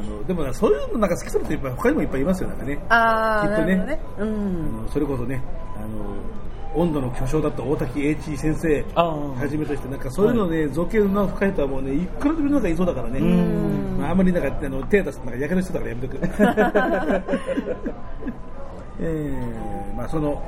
[0.00, 4.00] のでもなそういうのなんか好きそうな人いっぱい他にもいっぱいいますよなんかねあー、きっとねね。
[4.18, 4.82] うあん。
[4.84, 5.42] のそれこそね
[5.76, 16.18] あの温度の巨匠だった大滝栄一先生あはじめとしてなんかそういうのね造形の深い人はもうねいくらでもなんかいそうだからねんまあ、あんまりなんかあの手出すとなんかやけどしてたからやめとく
[19.00, 20.42] えーまあその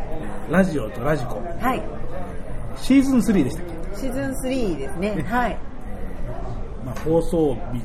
[0.51, 1.83] ラジオとラジコはい。
[2.77, 4.01] シーズン3でしたっけ？
[4.01, 5.25] シーズン3ですね。
[5.29, 5.59] はい。
[6.87, 7.83] まあ、放送日、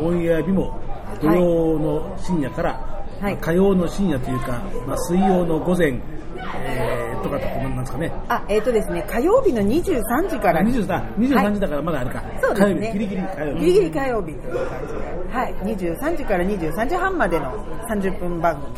[0.00, 0.78] オンエア日も
[1.20, 3.00] 土曜の深夜から、はいまあ
[3.36, 6.00] 火曜の深夜というか、まあ、水曜の午前、
[6.64, 8.12] えーとかってなんですかね。
[8.28, 10.62] あ、えっ、とですね、火曜日の23時から。
[10.62, 12.80] 23, 23時だからまだあれか、そうですね。
[12.80, 13.60] 火曜日、ギリギリ火曜日。
[13.60, 15.34] ギリギリ火曜日という感じで。
[15.34, 15.54] はい。
[15.54, 17.52] 23時から23時半までの
[17.88, 18.68] 30分番組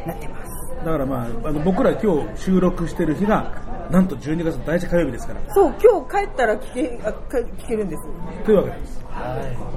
[0.00, 0.52] になってます。
[0.84, 3.52] だからまあ、あの僕ら今日収録してる日が、
[3.92, 8.02] なんと12月の第一火曜日ですから、そう、今日帰ったら聞け、あか聞けるんです。
[8.46, 9.04] というわけです。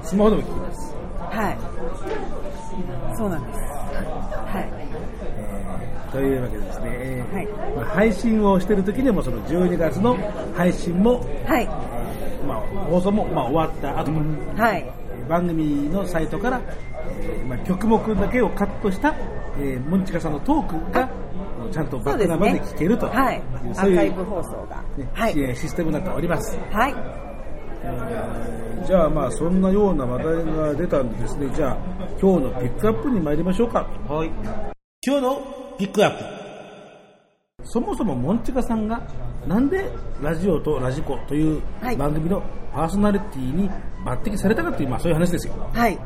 [0.04, 0.96] スマホでも聞きます。
[1.20, 1.58] はい。
[3.18, 3.60] そうなんです。
[3.60, 4.62] は
[6.08, 6.12] い。
[6.14, 10.18] というわけでですね、えーはいまあ、配信をしてる時にもその12月の
[10.56, 11.66] 配信も、はい。
[12.48, 14.20] まあ、放送も、まあ、終わった後か
[14.56, 14.92] ら、はい。
[15.28, 16.62] 番組のサイトから、
[17.20, 19.14] えーまあ、曲目だけをカットした、
[19.60, 21.10] えー、モンチカさんのトークが
[21.72, 23.44] ちゃんとバックナンバーで聞けるというはい。
[23.72, 24.84] アそういうーカイブ放送が。
[24.98, 25.34] ねはい。
[25.34, 26.96] シシステムになっております、はい。
[27.84, 31.78] えーじゃあまあそんなような話題が出たんでですねじゃあ
[32.22, 34.30] 今日のピックアップに参りましょうかはい
[35.06, 39.02] 今日のピックアップそもそもモンチカさんが
[39.48, 39.90] なんで
[40.22, 43.70] ラジオとラジコというはい番組のパーソナリティに
[44.06, 45.98] 抜擢されたかという、まあ、そういう話ですよはい。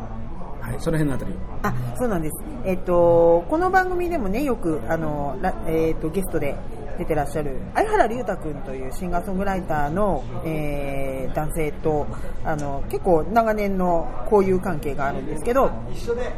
[0.69, 2.35] はいその辺のあたりをあ、そうなんです。
[2.63, 5.35] えっと、この番組でもね、よく、あの、
[5.67, 6.55] えっと、ゲストで
[6.99, 12.07] 出てらっしゃる、相原龍太くんというシンガーソングライターの、えー男性と、
[12.43, 15.71] あの、結構長年の交友関係があるんですけど、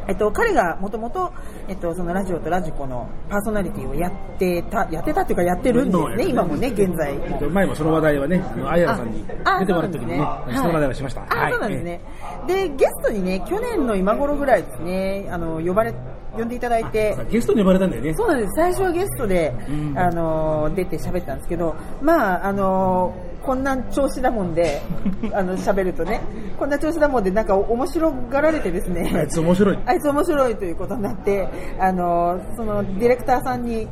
[0.08, 1.32] えっと、彼がもともと、
[1.68, 7.50] えっと、そのラジオとラジコのパーソナリティをやってた、やってたっていうかやってるんですね、今もね、現在も。
[7.50, 11.22] 前もその話題はね、あのあやらさんにあ出てもらった時にね、あその話題をしました。
[11.22, 12.00] あ、そうなんですね。
[12.46, 15.94] で、ゲストにね、去年の今頃ぐらいですね、あの、呼ばれ
[16.36, 18.14] 呼んでいただいて、ゲストに呼ばれたんだよね。
[18.14, 18.52] そうなんです。
[18.56, 24.80] 最初はゲストで、うんあのー出て喋ったんですけど、まあ、あのーこんな調子だもんで、
[25.34, 26.20] あの、喋るとね、
[26.58, 29.78] こんな調子だもんで、なんか面白がられてですね、あいつ面白い。
[29.84, 33.88] あいつ面白いということになって、あの、そのディレクターさんに、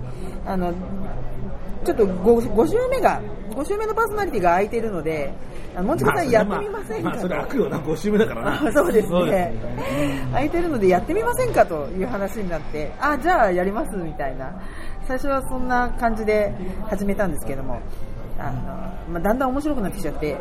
[0.46, 0.72] あの、
[1.84, 3.20] ちょっと 5, 5週目が、
[3.50, 5.32] 5週目のパーソナリティが空いているので、
[5.76, 8.68] もんちこさんやってみませんかまあ、それ開くよな、5週目だからな。
[8.68, 10.28] あそうですそうですね。
[10.32, 14.60] 空いてるのでやってみませんかという話になって、あ、じゃあやりますみたいな。
[15.06, 16.54] 最初はそんな感じで
[16.88, 17.80] 始めたんですけども、
[18.38, 18.62] あの、
[19.12, 20.36] まあ、だんだん面白くなってきちゃって、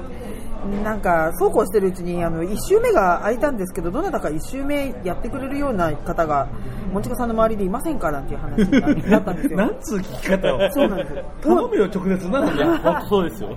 [0.84, 6.48] なんか、そうこうしてるうちに、あの、1周目が空いたんですけど、どなたか1周目やってくれるような方が、
[6.92, 8.80] もちこさんの周りでいませんかなんていう話にな
[9.10, 9.58] なったんですよ。
[9.58, 10.72] なんつう聞き方を。
[10.72, 11.24] そうなんですよ。
[11.42, 12.30] 頼むよ、直接。
[12.30, 12.78] なんだよ。
[12.78, 13.50] 本当そうですよ。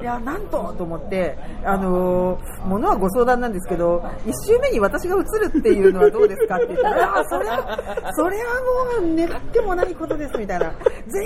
[0.00, 7.78] いや、なんとと思って、あのー、ものはご相談なんですけど、一周目に私が映るっていうのはどうですかって言ったら、あそれは、
[8.12, 10.74] それはもう願ってもないことですみたいな、ぜ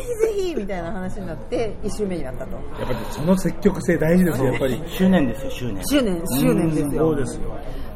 [0.01, 2.53] ひぜひみたいな話になって、一周目になったと。
[2.53, 4.83] やっぱりその積極性大事ですよ、やっぱり。
[4.89, 5.87] 執念ですよ、執念。
[5.87, 7.07] 執念、執念ですよ。
[7.07, 7.55] そうですよ。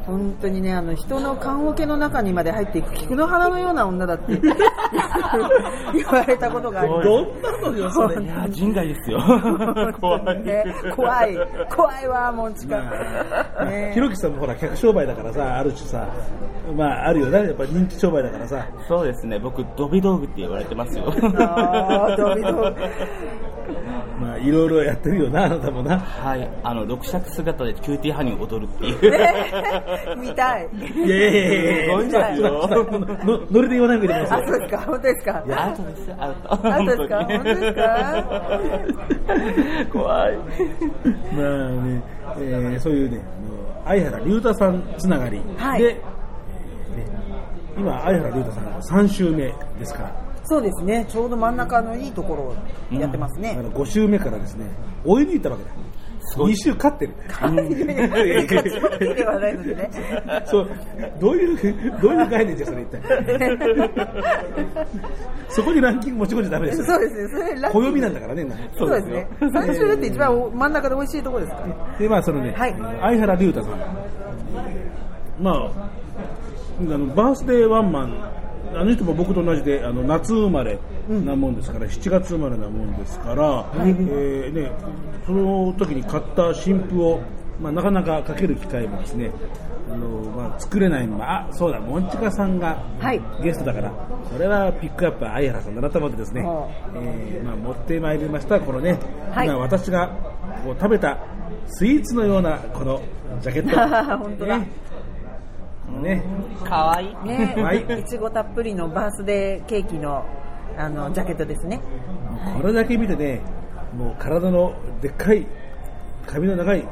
[0.09, 4.33] 本当にね、あの、人の棺桶の中にまで入っていく菊の花のような女だって
[5.93, 7.07] 言われたことがあります。
[7.07, 8.27] どんなのよ、それい。
[8.27, 9.19] や、人外ですよ。
[10.01, 10.43] 怖い。
[10.43, 10.63] ね
[10.95, 11.37] 怖い、
[11.69, 12.81] 怖いわ、もんちか。
[13.65, 16.07] ねひろきさんもほら、客商売だからさ、ある種さ、
[16.75, 17.43] まあ、あるよね。
[17.43, 18.65] やっぱ人気商売だからさ。
[18.87, 21.05] そうですね、僕、飛び道具って言われてますよ。
[21.37, 22.81] あー飛び飛び
[23.69, 23.78] まあ、
[24.41, 25.99] いろいろやってるよな、あなたもな。
[25.99, 28.99] はい、あの、六尺姿でキューティーハニーを踊るっていう。
[30.19, 30.69] 見たい。
[30.95, 32.67] いやいやいやいやすごいんですよ。
[32.67, 35.37] のノリで言わないでくだあ、さいそうですか、本当ですか？
[35.37, 36.67] アウトです、アウト。
[36.73, 37.17] アウトですか？
[37.19, 38.59] 本当に本当ですか？
[39.93, 40.37] 怖い。
[40.37, 42.01] まあね、
[42.39, 45.95] えーそういうね、あの相原龍太さんつながりで、はい
[47.77, 49.53] 今、相原龍太さんが3週目で
[49.85, 50.11] すから、
[50.49, 52.55] そうですね、ちょうど真ん中のいいところを
[52.99, 53.61] やってますねあ。
[53.61, 54.65] の5週目からですね、
[55.05, 55.69] 追い抜いたわけだ。
[56.37, 57.13] 2週勝ってる。
[59.15, 59.89] ではないのでね。
[60.45, 60.69] そう、
[61.19, 61.57] どういう、
[62.01, 62.99] どういう概念じゃ、それ一体。
[65.49, 66.85] そこにランキング持ち込んじゃダメですよ。
[66.85, 68.45] そうですね、それラッキー暦なんだからね。
[68.77, 69.25] そうですね。
[69.53, 71.67] 三週って一番真ん中で美味しいところですから。
[71.97, 73.73] で、まあ、そのね、はい相原龍太さん。
[75.39, 75.71] まあ、
[76.81, 78.13] あのバースデーワンマン、
[78.75, 80.77] あの人も僕と同じで、あの夏生まれ
[81.09, 84.71] なもんですから、7月生まれなもんですから、えーね、
[85.25, 87.19] その時に買った新譜を、
[87.59, 89.31] まあ、なかなかかける機会もですね、
[89.91, 93.21] あのまあ、作れないまま、あ、そうだ、モンチカさんがはい。
[93.43, 93.91] ゲストだから、
[94.31, 98.99] それはピックアップは相原さんだなと思ってですね、はえーまあ、持ってまいりました、このね、
[99.31, 99.47] はい。
[99.47, 100.09] 今私が
[100.63, 101.17] こう食べた
[101.67, 103.01] スイーツのようなこの
[103.41, 103.77] ジャケット。
[104.23, 104.57] 本当だ。
[104.59, 104.88] ね
[106.01, 106.23] ね、
[106.63, 107.27] かわいい。
[107.27, 110.25] ねはいいちごたっぷりのバースデーケーキの、
[110.77, 111.81] あの、ジャケットですね。
[112.59, 113.41] これだけ見てね、
[113.95, 115.45] もう体のでっかい、
[116.25, 116.85] 髪の長い、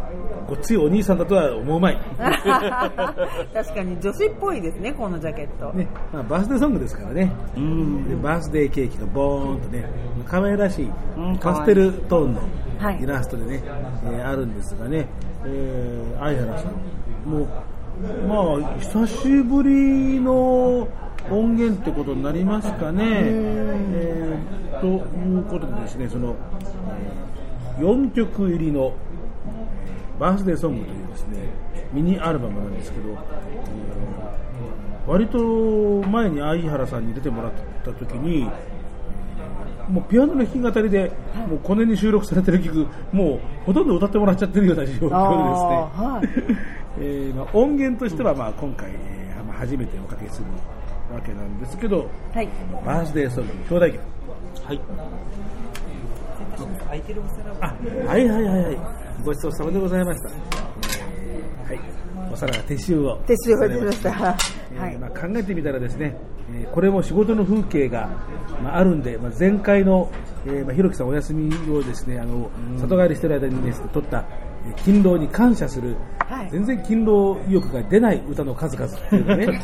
[0.48, 1.98] ごっついお兄さんだとは思うまい。
[2.18, 5.72] 確かに女子っぽいですね、このジャケット。
[5.78, 7.32] ね、まあ、バースデーソングですからね。
[7.56, 8.10] うん。
[8.10, 9.86] でバースデーケーキがボーンとね、
[10.26, 12.42] 可愛らしいうんパステルトーンの
[12.80, 13.64] はいイラストでね、
[14.06, 15.08] えーあるんですがね、
[15.46, 17.48] えー、相原さん、もう、
[18.28, 20.88] まあ、久しぶりの
[21.30, 23.06] 音源ってことになりますかね。
[23.06, 26.36] えーということでですね、その、
[27.80, 28.94] え4曲入りの
[30.20, 31.38] バースデーソングというですね、
[31.92, 33.18] ミニアルバムなんですけど、えー
[35.08, 35.40] 割と
[36.10, 37.52] 前に相原さんに出てもらっ
[37.86, 38.44] た時に、
[39.90, 41.12] もうピアノの弾き語りで、
[41.48, 46.58] もうこの辺に収録されてる曲、もうほとんど歌ってもらっちゃってるような状況でですね、
[47.00, 50.48] えーまあ、音源としてはまあ今回、えーまあ初めておかけする
[51.14, 52.50] わけなんですけど、はい。
[52.86, 54.00] バースデーソング、兄弟曲。
[54.66, 54.82] はい。
[57.62, 57.76] あ、
[58.08, 58.78] はいはいはいはい。
[59.24, 60.30] ごちそうさまでございました。
[60.30, 61.80] えーはい。
[62.32, 63.20] お皿が手塩を。
[63.26, 64.12] 撤収をしました。
[64.12, 64.36] は
[64.74, 64.98] えーい。
[64.98, 66.16] まあ、考えてみたらですね、
[66.52, 68.10] えーこれも仕事の風景が、
[68.64, 70.12] まあ、あるんで、まあ、前回の、
[70.46, 75.96] えーまあ、ひろきさんお休みをですね、あの、里帰りしてる間にですね、撮った、えー勤労に感謝する、
[76.28, 79.48] はい全然勤労意欲が出ない歌の数々っていうね。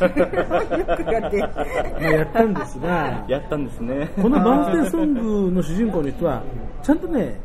[2.00, 4.10] まあ、やったんですが、 やったんですね。
[4.20, 6.42] このバースデーソングの主人公の人は、
[6.82, 7.38] ちゃんとね、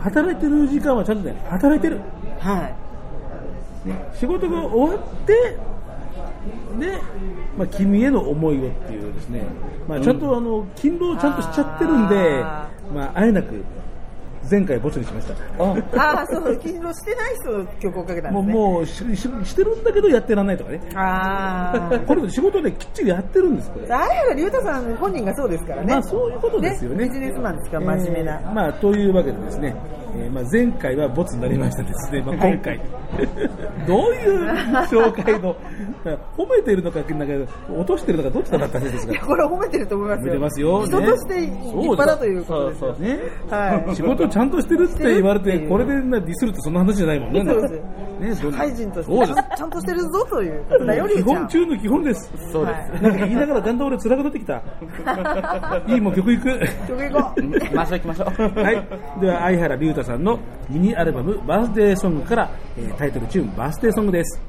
[0.00, 2.00] 働いてる時間はちゃんとね、働いてる。
[2.38, 2.74] はい。
[4.14, 5.32] 仕事が終わって、
[6.78, 6.98] で、
[7.56, 9.42] まあ、君への思いをっていうですね、
[9.88, 13.64] まあ、ちゃんとあの、勤労をちゃんとしちゃってるんで、あまあ、あえなく、
[14.50, 15.34] 前回ボツにしました。
[15.62, 19.08] あああ、そう、昨日してない人の曲をかけたんもう、ですね。
[19.10, 20.80] もうしししてるんだけどやってらんないとかね。
[20.94, 21.98] ああ。
[22.00, 23.86] これ仕事できっちりやってるんです、これ。
[23.86, 25.92] 相原龍太さん本人がそうですからね。
[25.92, 27.04] まあそういうことですよね。
[27.04, 28.40] ビジネスマンですから、真面目な。
[28.40, 29.74] えーまあというわけでですね、
[30.14, 32.80] えーまあ前回はボツになりましたですね、まあはい今回、
[33.86, 34.50] どういう
[34.86, 35.56] 紹介の、
[36.36, 39.22] 褒めてるのか、なんか落としてるのかどっちかだったんですがいや、。
[39.22, 40.24] これ褒めてると思いますよ。
[40.24, 42.92] 褒めてますよ人として立派だということですよ。
[42.94, 43.18] ね、
[43.50, 47.44] はい仕事ちゃんとしてるって言われて、これでなディスるってそんな話じゃないもんね。
[47.44, 52.32] そうですね社会人としてちゃんとしてるぞということだより基本中の基本です。
[52.52, 52.90] そうです。
[52.92, 54.62] はいなんか言いながらだんだん俺辛くなってきた。
[55.86, 56.58] いい、もう曲いく。
[56.88, 57.42] 曲行こう。
[57.42, 58.62] 行きましょう行きましょう。
[58.62, 58.86] はい。
[59.20, 60.38] では、相原龍太さんの
[60.68, 64.47] ミニアルバム、バースデーソングから、えタイトルチューン、バースデーソングです。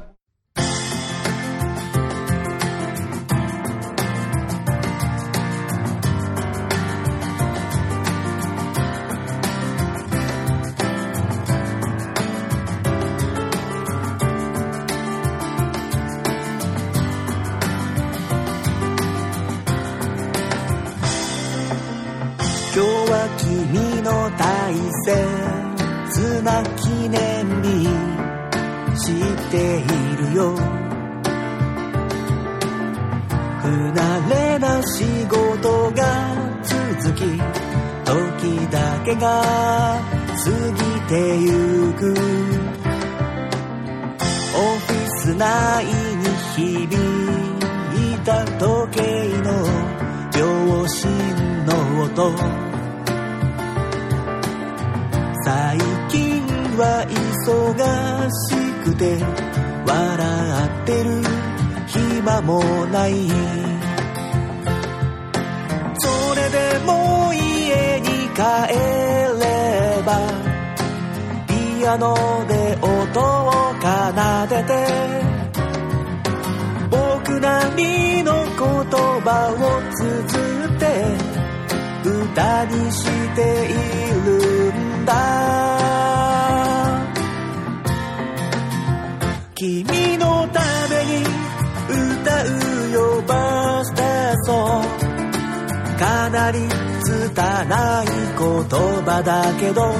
[98.63, 99.93] 葉だけど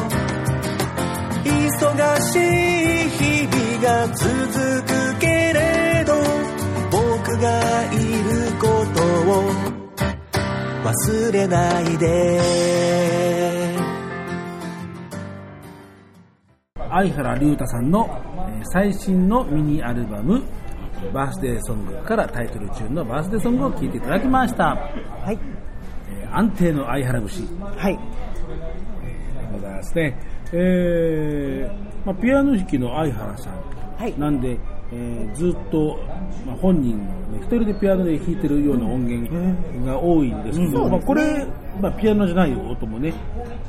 [1.44, 4.28] 忙しい日々が続
[4.84, 6.14] くけれど
[6.92, 9.02] 僕がいること
[9.32, 9.52] を
[10.84, 12.80] 忘れないで
[16.90, 20.44] 相原龍太さんの、えー最新のミニアルバム、
[21.14, 24.76] バースデーソングからタイトルチューンのバースデーソングを聴いていただきました。
[24.76, 25.40] はい。
[26.12, 27.44] えー安定の相原節。
[27.62, 27.98] はい。
[29.80, 30.18] ですね。
[30.54, 33.54] えーまあ、ピアノ弾きの相原さん、
[33.98, 34.14] はい。
[34.20, 34.58] なんで、
[34.92, 36.00] えーずっと、
[36.48, 41.46] まあ、本人の、ね、一人でピアノで弾いてるような音源が多いんですけど、まあ、これ、
[41.80, 43.14] まあ、ピアノじゃない音もね、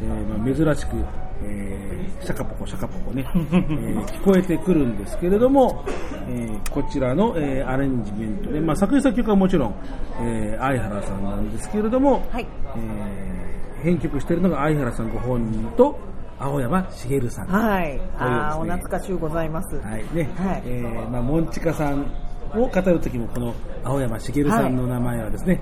[0.02, 0.96] えーまあ、珍しく、
[1.44, 5.84] えーシャカポコシャカポコね、 えー聞こえてくるんですけれども、
[6.28, 9.74] えーこちらの、えーアレンジメントで、まあ、作詞作曲はもちろん、
[10.22, 12.46] えー相原さんなんですけれども、はい。
[12.76, 15.98] えー編曲しているのが相原さんご本人と
[16.38, 17.46] 青山茂さん。
[17.48, 18.00] はい。
[18.18, 19.76] ああ、お懐かしゅうございます。
[19.76, 20.30] はいね。
[20.36, 22.06] はいえーまあ、モンチカさん
[22.54, 23.54] を語るときも、この
[23.84, 25.60] 青山茂さんの名前はですね、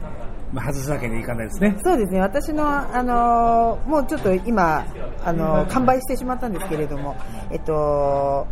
[0.53, 1.77] まあ、外すわけにいかないですね。
[1.83, 4.85] そうですね、私の、あのーもうちょっと今、
[5.25, 7.17] あのー完売してしまったんですけれども、
[7.51, 8.47] えっと、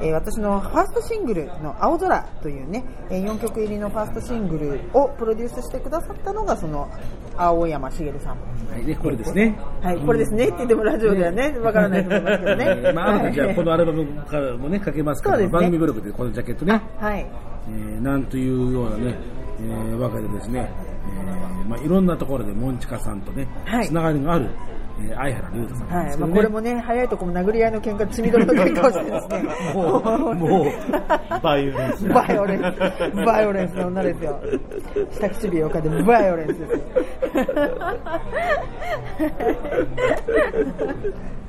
[0.00, 6.88] えー私のファーストシングルの「青空」というね、え4曲入りのファーストシングルをプロデュースしてくださったのがその
[7.36, 8.36] 青山茂さん。
[8.70, 9.58] はい、ね、これですね。
[9.82, 12.64] はい、これですねって言ってもラジオではね、わからないと思いますけどね。
[12.68, 17.26] え ーまあ、じゃあこのアルバムからもね、かけますから、ね番組ブログでこのジャケットね、はい。
[17.68, 19.14] えーなんというようなね、
[19.60, 20.70] えーわけでですね、
[21.08, 24.46] えーまあ、いろんなところでモンチカさんとね、はいつながりのある、
[25.00, 26.28] えー相原龍太さんなんはい、まあ。
[26.30, 29.42] これもね、早いとこも殴り合いの喧嘩、血みどろの喧嘩をしてですね。
[29.74, 30.66] もうもう
[31.42, 32.08] バイオレンス。
[32.08, 32.62] バイオレンス。
[33.24, 34.40] バイオレンスの女ですよ。
[35.12, 36.80] 下唇をかんでバイオレンスですよ。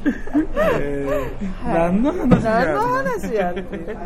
[0.05, 3.97] えーはい何の話だ何の話やっていう。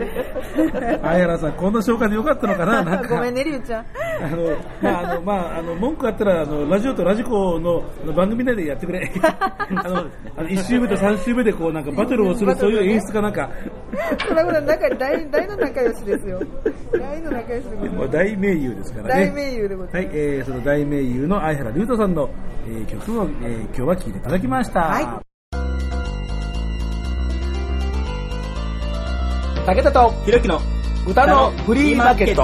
[1.01, 3.15] 相原さん、こんな紹介でよかったのかな なんか。
[3.15, 3.85] ごめんね、りゅうちゃん。
[4.21, 9.11] あの、まあ、あの、まあ、あの、文句あったら、あの、ラジオとラジコのあの番組内でやってくれ。
[9.23, 9.97] あの、
[10.37, 13.49] あの1週目と3週目でこう、なんかバトルをする、そういう演出かなんか、
[14.27, 16.41] これほら、仲、大、大の仲良しですよ。
[16.93, 17.95] 大の仲良しでございます。
[17.95, 19.25] もう大名優ですからね。
[19.27, 22.29] 大名優でございはい、えー、その大名優の相原龍太さんの、
[22.67, 24.81] えー曲を、えー今日は聴いていただきました。
[24.81, 25.32] はい
[29.65, 30.59] 武田とひろきの
[31.07, 32.43] 歌のフリーマーケット。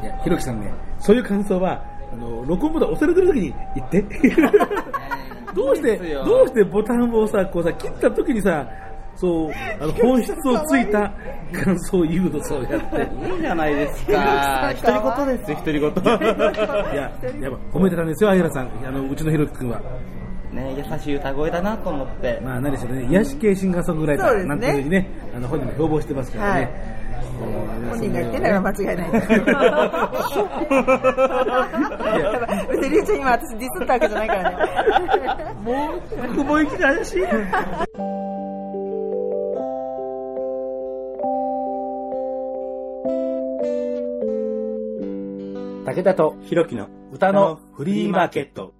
[0.00, 4.02] いや、ひろきさんね、そういう感想は、あの、録音ボタン押されてる時に言って。
[5.52, 8.64] どうしてどうしてボタンをさ、こうさ、切った時にさ、
[9.16, 9.50] そう、
[9.80, 11.12] あの、 本質をついた
[11.52, 13.00] 感想を言うの、そうやって。
[13.26, 14.72] いいじゃないですか。
[14.80, 15.90] 独り言ですよ、独り言。
[15.90, 18.70] いや、やっぱ褒めてたんですよ、あゆらさん。
[18.86, 19.80] あの、うちのひろきくんは。
[20.52, 22.40] ね優しい歌声だなと思って。
[22.42, 27.02] まあ、何でしょうね、癒し系シンガーソングライタそうですねーなんていうふうにね、あの、本人も標榜してますからね。
[27.90, 29.32] 本人が言ってんだから間違いないです。
[29.32, 29.40] や
[32.40, 34.56] ばい別にりゅうちゃん今私ディスったわけじゃないからね。
[35.62, 36.00] もう、
[36.34, 37.22] 雲行きで怪しい。
[45.84, 48.72] 武田とひろきの歌のフリーマーケット。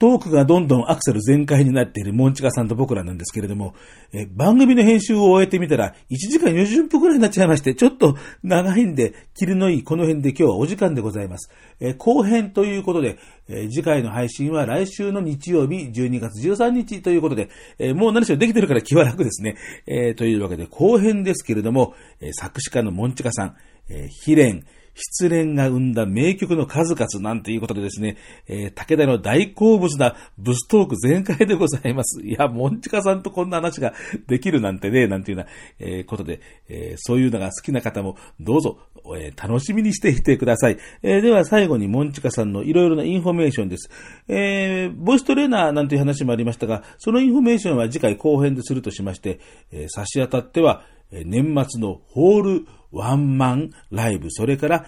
[0.00, 3.74] トークがどんどんアクセル全開になっているモンチカさんと僕らなんですけれども、
[4.14, 11.50] え番組の編集を終えてみたら1時間40分くらいになっちゃいまして、ちょっと長いんで、切りのいいこの辺で今日はお時間でございます。
[11.80, 19.56] え後編ということで、え次回の配信は来週の日曜日12月13日ということで、えもう何しろできてるから気は楽ですね。
[19.86, 21.92] えというわけで後編ですけれども、
[22.22, 23.56] え作詞家のモンチカさん、
[23.90, 24.64] え、ヒレン、
[24.94, 28.16] 失恋が生んだ名曲の数々なんていうことでですね、
[28.48, 32.20] えー武田の大好物なブストーク全開でございます。
[32.26, 33.94] いや、モンチカさんとこんな話が
[34.26, 35.50] できるなんてね、なんていうような、
[35.86, 38.78] えーことで、えーそういうのが好きな方もどうぞ、
[39.16, 40.78] えー楽しみにしていてください。
[41.02, 43.90] えーでは最後にモンチカさんのいろいろなインフォメーションです。
[44.28, 49.40] えーボイストレーナーなんていう話もありましたが、そのインフォメーションは次回後編でするとしまして、
[49.72, 50.82] えー差し当たっては、
[51.12, 54.86] 年末のホールワンマンライブ、それから、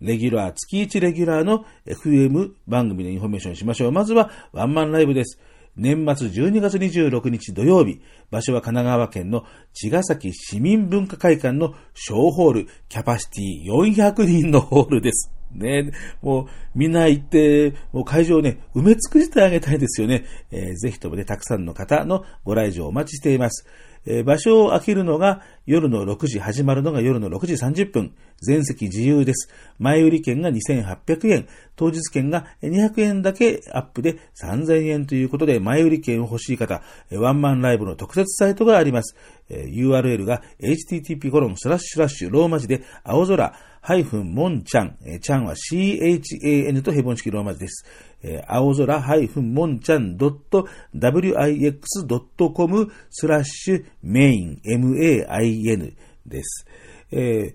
[0.00, 3.92] レギュラー、月1レギュラーの FM 番組のインフォメーションしましょう。
[3.92, 5.40] まずはワンマンライブです。
[5.76, 15.32] 年末12月26日土曜日、場所は神奈川県の茅ヶ崎市民文化会館の小ホール、キャパシティ400人のホールです。
[15.52, 20.24] ね、もうみんな行って、もう会場をね、埋め尽くしてあげたいですよね。
[20.50, 23.66] えーぜひともね、たくさんの方のご来場をお待ちしています。
[24.24, 28.14] 場所を空けるのが夜の6時、始まるのが夜の6時30分。
[28.40, 29.50] 全席自由です。
[29.78, 39.16] 前売り券が2800円、当日券が200円だけアップで3000円ということで、前売り券を欲しい方、ワンマンライブの特設サイトがあります。
[39.50, 47.86] URL が http コロンスラッシュラッシュローマ字で青空ハイフンモンちゃん、えーちゃんは CHAN とヘボン式ローマ字です。
[48.22, 50.16] えー青空ハイフンモンちゃん
[50.94, 55.94] .wix.com スラッシュメイン MAIN
[56.26, 56.66] です。
[57.10, 57.54] え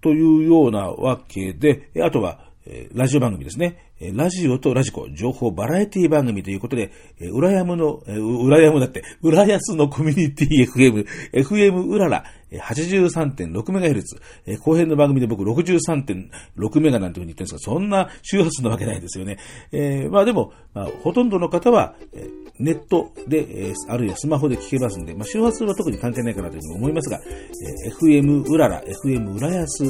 [0.00, 3.92] というようなわけで、あとは、えーラジオ番組ですね。
[4.00, 6.90] えラジオとラジコ、情報バラエティ番組ということで、
[7.20, 12.24] えー、裏山の、えーう裏山だって、浦安のコミュニティ FM、 FM うらら、
[12.58, 14.02] 83.6MHz、
[14.46, 19.38] え後編の番組で僕 63.6MHz なんていうふうに言ってるんですが、そんな周波数なわけないですよね。
[19.72, 22.28] えーまあでも、まあ、ほとんどの方は、え
[22.60, 29.84] ネットで、えあるいはスマホで聞けますんで、まあ、周波数は特に関係ないかなというふうに思いますが、えー FM うらら、FM 浦安、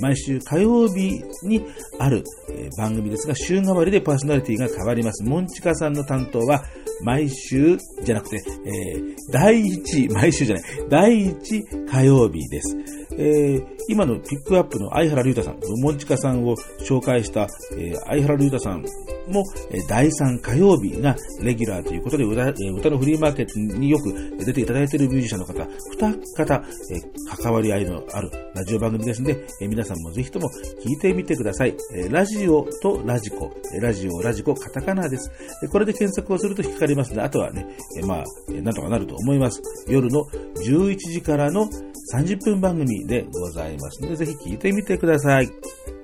[0.00, 1.64] 毎週火曜日に
[1.98, 5.24] ある、え番組ですが、週替わりでパーソナリティが変わります。
[5.24, 6.64] モンチカさんの担当は、
[7.02, 12.76] 毎週じゃなくて、えー第1、毎週じゃない、第1火曜日です。
[13.16, 24.12] えー今のピックアップの相原龍太さん、モンチカさんを紹介した、えー相原龍太さんも、え第3火曜日がレギュラーということで、歌え歌のフリーマーケットによく
[24.44, 27.00] 出ていただいているミュージシャンの方、二方、え
[27.42, 30.50] 関わり合いのあるラジオ番組ですので、え皆さんもぜひとも
[30.84, 31.74] 聞いてみてください。
[31.94, 35.30] えラジオとラジコ、えラジオ、ラジコ、カタカナです。
[35.62, 37.66] えこれで検索をすると引っかかりますので、あとはね、
[37.98, 39.62] えまあ、なんとかなると思います。
[39.88, 40.26] 夜の
[40.66, 41.68] 11時からの
[42.14, 45.50] 30分番組でございますますので、ぜひ聴いてみてください。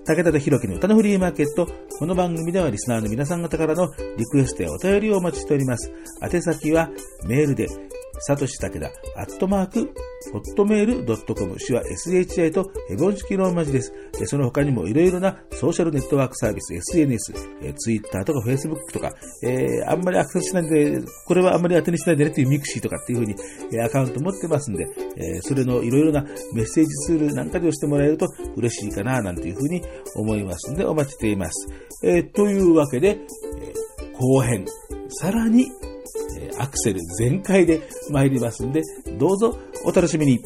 [0.07, 1.67] 武田と弘樹の歌のフリーマーケット。
[1.99, 5.91] この番組ではリスナーの皆さん方からのリクエストやお便りをお待ちしております。
[6.23, 6.91] 宛先は
[7.27, 7.69] メールで、
[8.21, 8.91] さとし武田、
[9.21, 9.95] アットマーク、
[10.33, 13.93] ホットメールドットコム、手話 SHI とヘボン式ローマ字です。
[14.27, 17.33] その他にもいろいろなソーシャルネットワークサービス、SNS、
[17.77, 19.13] Twitter とか Facebook とか、
[19.43, 23.35] えーあんまりアクセスしないんで、これはあんまり当てにしないでねっていう mixi とかっていうふうに、
[23.73, 24.87] えアカウント持ってますんで、
[25.17, 26.23] えそれのいろいろな
[26.55, 29.83] メッセージツールなんかで押してもらえると嬉しいかななんていうふうに
[30.17, 31.69] 思いますんで、お待ちしています。
[32.03, 33.19] えーというわけで、
[33.61, 33.73] え
[34.19, 34.65] 後編、
[35.09, 35.67] さらに、
[36.39, 38.83] えアクセル全開で参りますんで、
[39.19, 40.41] どうぞお楽しみに。